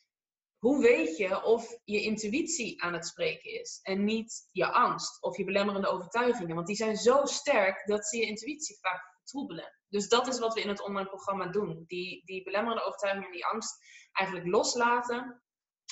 [0.59, 5.37] hoe weet je of je intuïtie aan het spreken is en niet je angst of
[5.37, 6.55] je belemmerende overtuigingen?
[6.55, 9.73] Want die zijn zo sterk dat ze je intuïtie vaak vertroebelen.
[9.89, 11.85] Dus dat is wat we in het online programma doen.
[11.87, 13.77] Die, die belemmerende overtuigingen en die angst
[14.13, 15.43] eigenlijk loslaten,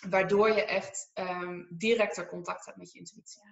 [0.09, 3.43] waardoor je echt um, directer contact hebt met je intuïtie.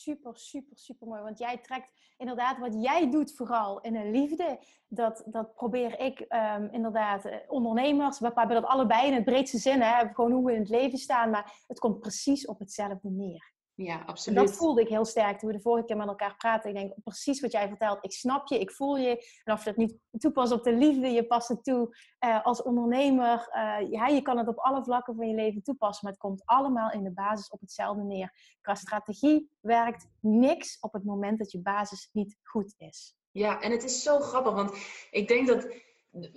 [0.00, 1.22] Super, super, super mooi.
[1.22, 4.58] Want jij trekt inderdaad wat jij doet vooral in een liefde.
[4.88, 9.58] Dat, dat probeer ik um, inderdaad eh, ondernemers, we hebben dat allebei in het breedste
[9.58, 13.10] zin, hè, gewoon hoe we in het leven staan, maar het komt precies op hetzelfde
[13.10, 13.51] neer.
[13.84, 14.38] Ja, absoluut.
[14.38, 16.70] En dat voelde ik heel sterk toen we de vorige keer met elkaar praten.
[16.70, 18.04] Ik denk precies wat jij vertelt.
[18.04, 19.40] Ik snap je, ik voel je.
[19.44, 22.62] En of je dat niet toepast op de liefde, je past het toe uh, als
[22.62, 23.50] ondernemer.
[23.54, 26.04] Uh, ja, je kan het op alle vlakken van je leven toepassen.
[26.04, 28.56] Maar het komt allemaal in de basis op hetzelfde neer.
[28.60, 33.16] Qua strategie werkt niks op het moment dat je basis niet goed is.
[33.30, 34.76] Ja, en het is zo grappig, want
[35.10, 35.66] ik denk dat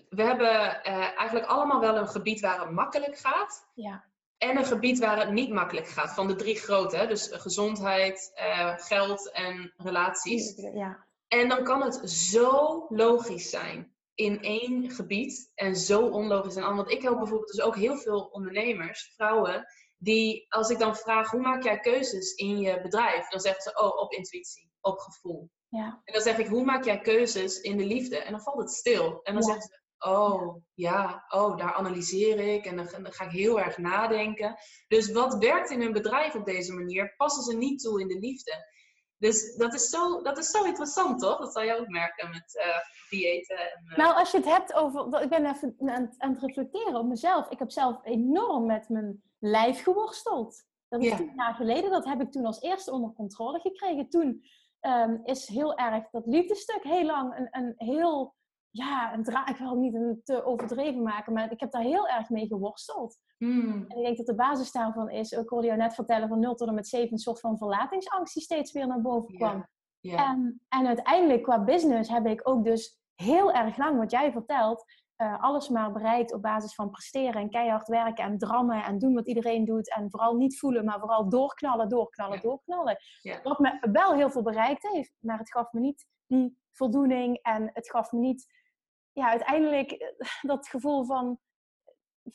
[0.10, 3.70] we hebben uh, eigenlijk allemaal wel een gebied waar het makkelijk gaat.
[3.74, 4.04] Ja.
[4.50, 6.14] En een gebied waar het niet makkelijk gaat.
[6.14, 7.06] Van de drie grote.
[7.08, 10.54] Dus gezondheid, uh, geld en relaties.
[10.74, 11.06] Ja.
[11.28, 15.52] En dan kan het zo logisch zijn in één gebied.
[15.56, 16.86] En zo onlogisch in ander.
[16.86, 19.66] Want ik help bijvoorbeeld dus ook heel veel ondernemers, vrouwen.
[19.98, 23.30] Die als ik dan vraag, hoe maak jij keuzes in je bedrijf?
[23.30, 25.50] Dan zeggen ze, oh, op intuïtie, op gevoel.
[25.70, 26.02] Ja.
[26.04, 28.18] En dan zeg ik, hoe maak jij keuzes in de liefde?
[28.18, 29.20] En dan valt het stil.
[29.24, 29.48] En dan Ja.
[29.48, 32.66] zeggen ze, oh, ja, oh, daar analyseer ik.
[32.66, 34.56] En dan, ga- dan ga ik heel erg nadenken.
[34.88, 38.20] Dus wat werkt in hun bedrijf op deze manier, passen ze niet toe in de
[38.20, 38.74] liefde.
[39.18, 41.38] Dus dat is zo, dat is zo interessant, toch?
[41.38, 42.78] Dat zal je ook merken met eh
[43.10, 43.58] diëten.
[43.58, 45.22] En, eh, Nou, als je het hebt over.
[45.22, 47.50] Ik ben even aan, het- aan het reflecteren op mezelf.
[47.50, 50.64] Ik heb zelf enorm met mijn lijf geworsteld.
[50.89, 51.16] Dat is Ja.
[51.18, 51.89] tien jaar geleden.
[51.91, 54.10] Dat heb ik toen als eerste onder controle gekregen.
[54.10, 54.43] Toen
[54.80, 58.35] ehm, is heel erg dat liefdestuk heel lang een, een heel.
[58.76, 62.30] Ja, een ik wil het niet te overdreven maken, maar ik heb daar heel erg
[62.30, 63.17] mee geworsteld.
[63.38, 66.39] hmm, En ik denk dat de basis daarvan is, ik hoorde jou net vertellen van
[66.39, 69.67] 0 tot en met 7, een soort van verlatingsangst die steeds weer naar boven kwam.
[70.01, 74.84] En, en uiteindelijk qua business heb ik ook dus heel erg lang, wat jij vertelt,
[75.15, 79.13] eh, alles maar bereikt op basis van presteren en keihard werken en drammen en doen
[79.13, 79.95] wat iedereen doet.
[79.95, 82.41] En vooral niet voelen, maar vooral doorknallen, doorknallen, Ja.
[82.41, 82.97] doorknallen.
[83.21, 83.39] Ja.
[83.43, 87.69] Wat me wel heel veel bereikt heeft, maar het gaf me niet die voldoening en
[87.73, 88.63] het gaf me niet,
[89.16, 91.39] ja, uiteindelijk eh, dat gevoel van,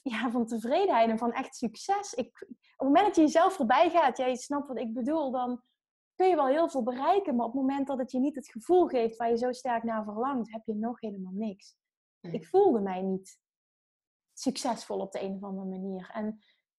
[0.03, 2.15] ja, van tevredenheid en van echt succes.
[2.15, 5.63] Ik, op het moment dat je jezelf voorbij gaat, jij snapt wat ik bedoel, dan
[6.15, 7.37] kun je wel heel veel bereiken.
[7.37, 9.83] Maar op het moment dat het je niet het gevoel geeft waar je zo sterk
[9.83, 11.77] naar verlangt, heb je nog helemaal niks.
[12.21, 12.33] Nee.
[12.33, 13.41] Ik voelde mij niet
[14.33, 16.11] succesvol op de een of andere manier.
[16.13, 16.39] En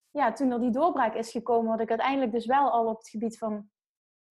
[0.09, 3.09] ja, toen er die doorbraak is gekomen, wat ik uiteindelijk dus wel al op het
[3.09, 3.69] gebied van,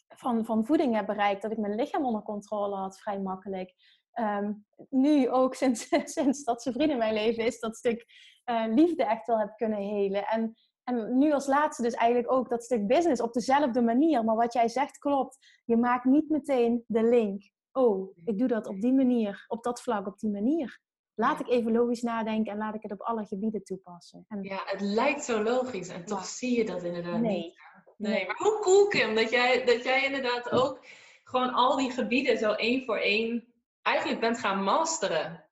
[0.08, 3.74] van, van voeding heb bereikt, dat ik mijn lichaam onder controle had, vrij makkelijk.
[4.20, 4.52] Ehm,
[4.90, 8.06] nu ook sinds, sinds dat zijn vriend in mijn leven is, dat stuk
[8.44, 10.26] eh, liefde echt wel heb kunnen helen.
[10.26, 10.54] En,
[10.84, 14.24] en nu als laatste dus eigenlijk ook dat stuk business op dezelfde manier.
[14.24, 15.60] Maar wat jij zegt klopt.
[15.64, 17.42] Je maakt niet meteen de link.
[17.72, 20.80] Oh, ik doe dat op die manier, op dat vlak, op die manier.
[21.14, 21.44] Laat Ja.
[21.44, 24.24] ik even logisch nadenken en laat ik het op alle gebieden toepassen.
[24.28, 26.24] En ja, het lijkt zo logisch en toch Ja.
[26.26, 27.60] zie je dat inderdaad nee, niet.
[27.96, 28.26] Nee, Nee.
[28.26, 30.84] maar hoe cool Kim, dat jij, dat jij inderdaad ook
[31.24, 33.49] gewoon al die gebieden zo één voor één
[33.82, 35.44] eigenlijk bent gaan masteren.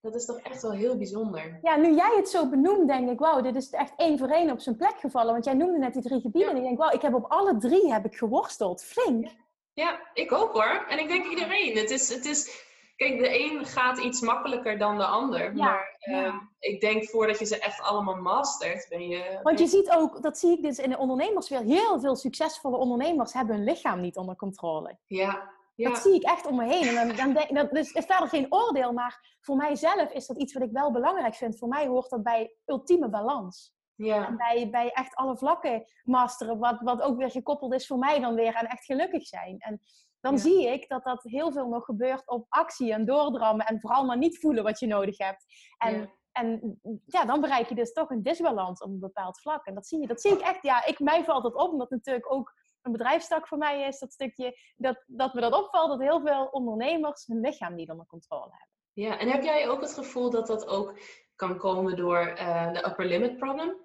[0.00, 1.58] Dat is toch echt wel heel bijzonder.
[1.62, 4.50] Ja, nu jij het zo benoemt, denk ik, wauw, dit is echt één voor één
[4.50, 5.32] op zijn plek gevallen.
[5.32, 6.50] Want jij noemde net die drie gebieden.
[6.50, 6.56] Ja.
[6.56, 8.84] En ik denk, wauw, ik heb op alle drie heb ik geworsteld.
[8.84, 9.28] Flink.
[9.72, 10.84] Ja, ik ook hoor.
[10.88, 11.76] En ik denk iedereen.
[11.76, 15.56] Het is, het is, kijk, de een gaat iets makkelijker dan de ander.
[15.56, 16.24] Ja, maar ja.
[16.24, 19.40] ehm, ik denk voordat je ze echt allemaal mastert, ben je...
[19.42, 23.32] Want je ziet ook, dat zie ik dus in de ondernemerswereld, heel veel succesvolle ondernemers
[23.32, 24.98] hebben hun lichaam niet onder controle.
[25.06, 25.88] Ja, ja.
[25.88, 26.96] Dat zie ik echt om me heen.
[26.96, 30.38] En dan, dan denk, dat dus is verder geen oordeel, maar voor mijzelf is dat
[30.38, 31.58] iets wat ik wel belangrijk vind.
[31.58, 33.72] Voor mij hoort dat bij ultieme balans.
[33.96, 34.36] En ja.
[34.36, 38.34] bij, bij echt alle vlakken masteren, wat, wat ook weer gekoppeld is voor mij dan
[38.34, 39.58] weer aan echt gelukkig zijn.
[39.58, 39.80] En
[40.20, 40.38] dan Ja.
[40.38, 44.18] zie ik dat dat heel veel nog gebeurt op actie en doordrammen en vooral maar
[44.18, 45.44] niet voelen wat je nodig hebt.
[45.78, 46.08] En Ja.
[46.34, 49.66] En ja, dan bereik je dus toch een disbalans op een bepaald vlak.
[49.66, 50.06] En dat zie je.
[50.06, 50.62] Dat zie ik echt.
[50.62, 52.52] Ja, ik, mij valt dat op, omdat natuurlijk ook
[52.84, 53.98] een bedrijfstak voor mij is.
[53.98, 58.06] Dat stukje, dat, dat me dat opvalt, dat heel veel ondernemers hun lichaam niet onder
[58.06, 58.68] controle hebben.
[58.92, 60.98] ja, en heb jij ook het gevoel dat dat ook
[61.36, 63.76] kan komen door eh, de upper limit problem?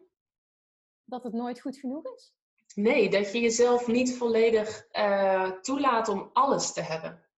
[1.04, 2.34] Dat het nooit goed genoeg is.
[2.76, 7.29] Nee, dat je jezelf niet volledig eh, toelaat om alles te hebben.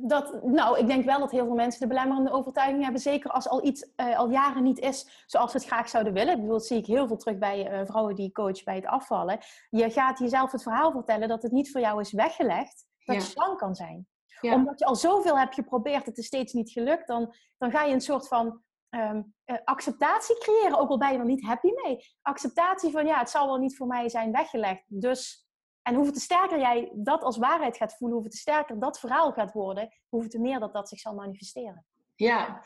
[0.00, 3.00] Dat, nou, ik denk wel dat heel veel mensen de belemmerende overtuiging hebben.
[3.00, 6.32] Zeker als al iets uh, al jaren niet is zoals ze het graag zouden willen.
[6.32, 8.86] Ik bedoel, dat zie ik heel veel terug bij uh, vrouwen die coach bij het
[8.86, 9.38] afvallen.
[9.70, 13.22] Je gaat jezelf het verhaal vertellen dat het niet voor jou is weggelegd dat je
[13.22, 14.06] slank kan zijn.
[14.40, 17.06] Omdat je al zoveel hebt geprobeerd, het is steeds niet gelukt.
[17.06, 19.34] Dan, dan ga je een soort van um,
[19.64, 21.98] acceptatie creëren, ook al ben je er niet happy mee.
[22.22, 24.84] Acceptatie van, ja, het zal wel niet voor mij zijn weggelegd.
[24.86, 25.47] Dus
[25.88, 29.32] en hoeveel te sterker jij dat als waarheid gaat voelen, hoeveel te sterker dat verhaal
[29.32, 31.84] gaat worden, hoeveel te meer dat dat zich zal manifesteren.
[32.14, 32.62] Ja,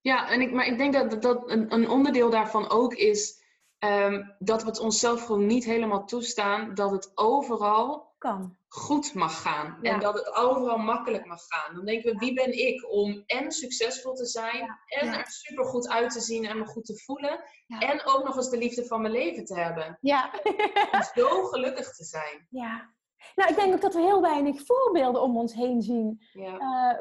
[0.00, 3.42] ja en ik, maar ik denk dat, dat een, een onderdeel daarvan ook is
[3.78, 9.42] ehm, dat we het onszelf gewoon niet helemaal toestaan dat het overal kan goed mag
[9.42, 9.78] gaan.
[9.82, 11.74] En dat het overal makkelijk mag gaan.
[11.74, 15.88] Dan denken we, wie ben ik om en succesvol te zijn, en er super goed
[15.88, 17.44] uit te zien en me goed te voelen.
[17.66, 19.98] En ook nog eens de liefde van mijn leven te hebben.
[20.00, 20.32] Ja.
[20.92, 22.46] om zo gelukkig te zijn.
[22.50, 22.94] Ja.
[23.34, 26.22] Nou, ik denk ook dat we heel weinig voorbeelden om ons heen zien.
[26.32, 26.50] Uh,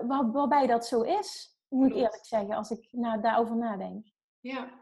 [0.07, 1.57] waar, waarbij dat zo is.
[1.67, 4.07] Moet ik eerlijk zeggen, als ik nou, daarover nadenk.
[4.39, 4.78] Ja.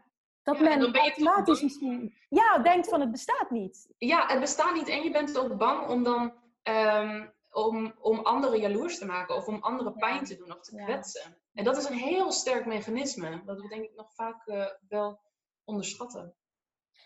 [0.56, 3.94] Dat men automatisch misschien ja, denkt van het bestaat niet.
[3.98, 4.88] Ja, het bestaat niet.
[4.88, 6.32] En je bent ook bang om dan
[6.68, 10.76] Ehm, om, om anderen jaloers te maken of om anderen pijn te doen of te
[10.76, 11.36] kwetsen.
[11.52, 15.20] En dat is een heel sterk mechanisme, dat we denk ik nog vaak uh, wel
[15.64, 16.34] onderschatten.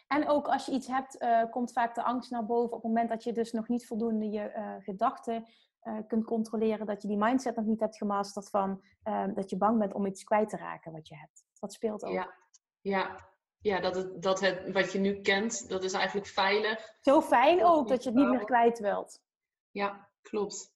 [0.07, 2.93] En ook als je iets hebt, uh, komt vaak de angst naar boven op het
[2.93, 5.47] moment dat je dus nog niet voldoende je uh, gedachten
[6.07, 9.79] kunt controleren, dat je die mindset nog niet hebt gemasterd van ehm, dat je bang
[9.79, 11.45] bent om iets kwijt te raken wat je hebt.
[11.61, 12.13] Dat speelt ook.
[12.13, 12.35] Ja,
[12.81, 13.32] ja.
[13.63, 16.95] Ja dat, het, dat het wat je nu kent, dat is eigenlijk veilig.
[17.01, 19.21] Zo fijn ook dat je het niet meer kwijt wilt.
[19.71, 20.75] Ja, klopt.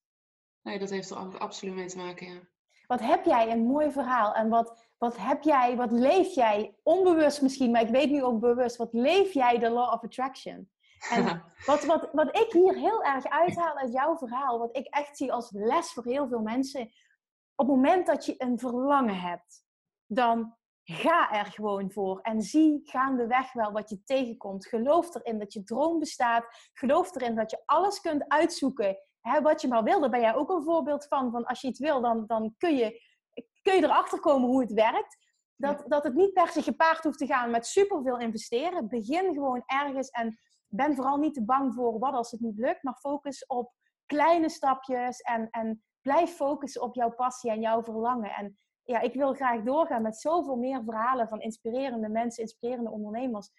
[0.63, 2.41] Nee, dat heeft er absoluut mee te maken, ja.
[2.87, 7.43] Wat heb jij een mooi verhaal en wat, wat heb jij, wat leef jij, onbewust
[7.43, 10.71] misschien, maar ik weet nu ook bewust, wat leef jij de law of attraction?
[11.11, 15.17] En wat, wat, wat ik hier heel erg uithaal uit jouw verhaal, wat ik echt
[15.17, 16.91] zie als les voor heel veel mensen,
[17.55, 19.65] op het moment dat je een verlangen hebt,
[20.07, 20.57] dan
[20.89, 24.67] ga er gewoon voor en zie gaandeweg wel wat je tegenkomt.
[24.67, 26.71] Geloof erin dat je droom bestaat.
[26.73, 30.01] Geloof erin dat je alles kunt uitzoeken hè, wat je maar wil.
[30.01, 31.31] Daar ben jij ook een voorbeeld van.
[31.31, 33.01] Van als je iets wil, dan, dan kun, je,
[33.63, 35.17] kun je erachter komen hoe het werkt.
[35.57, 38.89] Dat, dat het niet per se gepaard hoeft te gaan met superveel investeren.
[38.89, 42.83] Begin gewoon ergens en ben vooral niet te bang voor wat als het niet lukt.
[42.83, 43.73] Maar focus op
[44.07, 48.31] kleine stapjes en, en blijf focussen op jouw passie en jouw verlangen.
[48.31, 53.51] En ja, ik wil graag doorgaan met zoveel meer verhalen van inspirerende mensen, inspirerende ondernemers.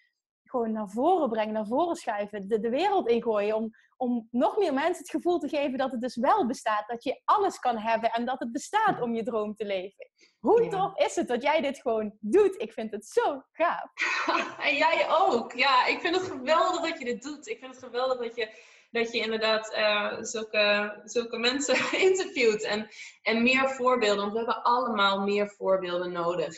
[0.42, 3.56] Gewoon naar voren brengen, naar voren schuiven, de, de wereld ingooien.
[3.56, 6.88] Om, om nog meer mensen het gevoel te geven dat het dus wel bestaat.
[6.88, 10.10] Dat je alles kan hebben en dat het bestaat om je droom te leven.
[10.38, 12.60] Hoe tof is het dat jij dit gewoon doet?
[12.60, 13.92] Ik vind het zo gaaf.
[14.68, 15.52] En jij ook.
[15.52, 17.46] Ja, ik vind het geweldig dat je dit doet.
[17.46, 21.74] Ik vind het geweldig dat je dat je inderdaad uh, zulke, zulke mensen
[22.08, 22.62] interviewt.
[22.62, 22.88] En,
[23.22, 26.54] en meer voorbeelden, want we hebben allemaal meer voorbeelden nodig.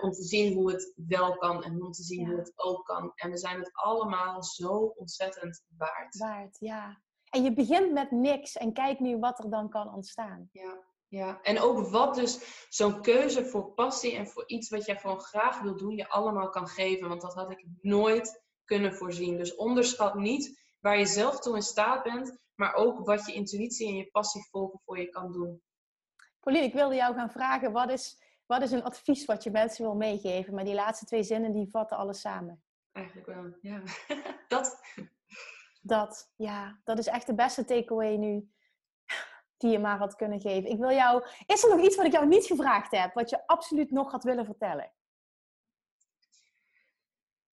[0.00, 3.12] Om te zien hoe het wel kan en om te zien hoe het ook kan.
[3.14, 6.18] En we zijn het allemaal zo ontzettend waard.
[6.18, 7.02] Waard, ja.
[7.30, 10.48] En je begint met niks en kijk nu wat er dan kan ontstaan.
[10.52, 10.92] Ja.
[11.08, 15.20] Ja, en ook wat dus zo'n keuze voor passie en voor iets wat jij gewoon
[15.20, 17.08] graag wil doen, je allemaal kan geven.
[17.08, 19.36] Want dat had ik nooit kunnen voorzien.
[19.36, 23.88] Dus onderschat niet waar je zelf toe in staat bent, maar ook wat je intuïtie
[23.88, 25.62] en je passie volgen voor je kan doen.
[26.40, 29.84] Pauline, ik wilde jou gaan vragen, wat is, wat is een advies wat je mensen
[29.84, 30.54] wil meegeven?
[30.54, 32.62] Maar die laatste twee zinnen, die vatten alles samen.
[32.92, 33.82] Eigenlijk wel, ja.
[34.48, 34.80] dat.
[35.82, 36.80] Dat, ja.
[36.84, 38.52] Dat is echt de beste takeaway nu
[39.56, 40.70] die je maar had kunnen geven.
[40.70, 41.26] Ik wil jou...
[41.46, 44.24] Is er nog iets wat ik jou niet gevraagd heb, wat je absoluut nog had
[44.24, 44.92] willen vertellen?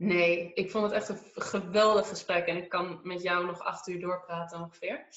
[0.01, 3.87] Nee, ik vond het echt een geweldig gesprek en ik kan met jou nog acht
[3.87, 5.07] uur doorpraten ongeveer.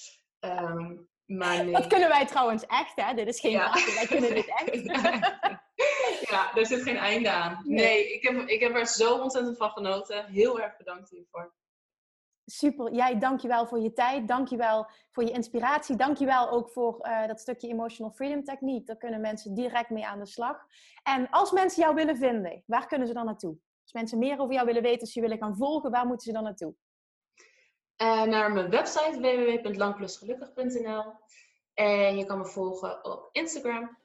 [0.40, 1.72] Um, maar nee.
[1.72, 3.14] Dat kunnen wij trouwens echt, hè?
[3.14, 3.72] Dit is geen ja.
[3.72, 4.82] wij kunnen dit echt.
[6.30, 7.60] ja, er zit geen einde aan.
[7.62, 10.26] Nee, ik, heb, ik heb er zo ontzettend van genoten.
[10.26, 11.54] Heel erg bedankt hiervoor.
[12.44, 12.92] Super.
[12.92, 14.28] Jij, dankjewel voor je tijd.
[14.28, 15.96] Dankjewel voor je inspiratie.
[15.96, 18.86] Dankjewel ook voor uh, dat stukje Emotional Freedom Techniek.
[18.86, 20.66] Daar kunnen mensen direct mee aan de slag.
[21.02, 23.58] En als mensen jou willen vinden, waar kunnen ze dan naartoe?
[23.84, 26.32] Als mensen meer over jou willen weten, als je willen gaan volgen, waar moeten ze
[26.32, 26.74] dan naartoe?
[28.02, 31.04] Uh, naar mijn website www.langplusgelukkig.nl
[31.74, 33.98] En je kan me volgen op Instagram.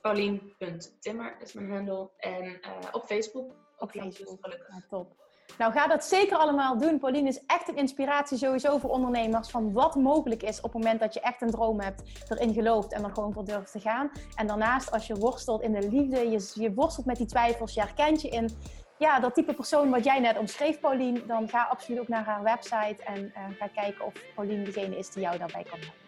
[0.00, 2.10] Paulien.timmer is mijn handle.
[2.16, 3.54] En uh, op Facebook.
[3.78, 4.38] Op Facebook.
[4.40, 4.68] Gelukkig.
[4.68, 5.22] Ja, top.
[5.58, 6.98] Nou, ga dat zeker allemaal doen.
[6.98, 11.00] Pauline is echt een inspiratie sowieso voor ondernemers van wat mogelijk is op het moment
[11.00, 14.10] dat je echt een droom hebt, erin gelooft en er gewoon voor durft te gaan.
[14.34, 17.80] En daarnaast, als je worstelt in de liefde, je, je worstelt met die twijfels, je
[17.80, 18.50] herkent je in
[18.98, 22.42] ja, dat type persoon wat jij net omschreef, Paulien, dan ga absoluut ook naar haar
[22.42, 26.02] website en uh, ga kijken of Paulien degene is die jou daarbij kan helpen.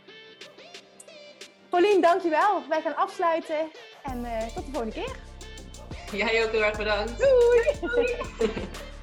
[1.68, 2.62] Paulien, dankjewel.
[2.68, 3.70] Wij gaan afsluiten
[4.02, 5.16] en uh, tot de volgende keer.
[6.12, 7.18] Jij ook heel erg bedankt.
[7.18, 8.60] Doei!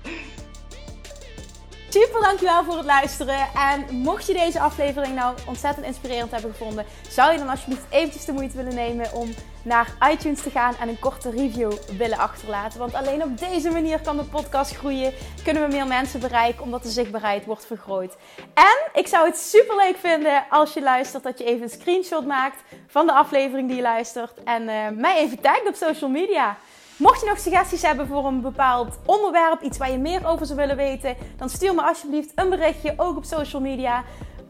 [1.94, 3.48] Super dankjewel voor het luisteren.
[3.56, 8.26] En mocht je deze aflevering nou ontzettend inspirerend hebben gevonden, zou je dan alsjeblieft eventjes
[8.26, 9.34] de moeite willen nemen om
[9.64, 12.80] naar iTunes te gaan en een korte review willen achterlaten.
[12.80, 15.14] Want alleen op deze manier kan de podcast groeien,
[15.44, 18.16] kunnen we meer mensen bereiken, omdat de zichtbaarheid wordt vergroot.
[18.54, 22.26] En ik zou het super leuk vinden als je luistert, dat je even een screenshot
[22.26, 26.58] maakt van de aflevering die je luistert en uh, mij even tagt op social media.
[26.98, 30.60] Mocht je nog suggesties hebben voor een bepaald onderwerp, iets waar je meer over zou
[30.60, 34.04] willen weten, dan stuur me alsjeblieft een berichtje, ook op social media.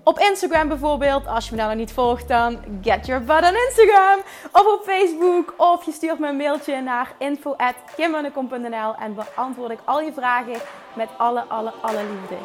[0.03, 3.55] Op Instagram bijvoorbeeld, als je me daar nog niet volgt, dan get your butt on
[3.67, 4.19] Instagram.
[4.51, 10.01] Of op Facebook, of je stuurt me een mailtje naar info.kimmunnekom.nl en beantwoord ik al
[10.01, 10.57] je vragen
[10.93, 12.35] met alle, alle, alle liefde.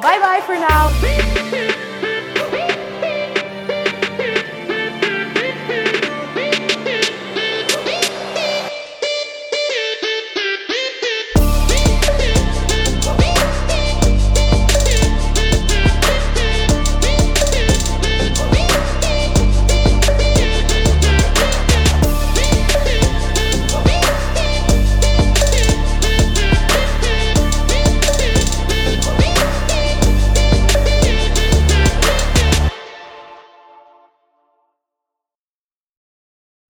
[0.00, 2.13] Bye bye voor now.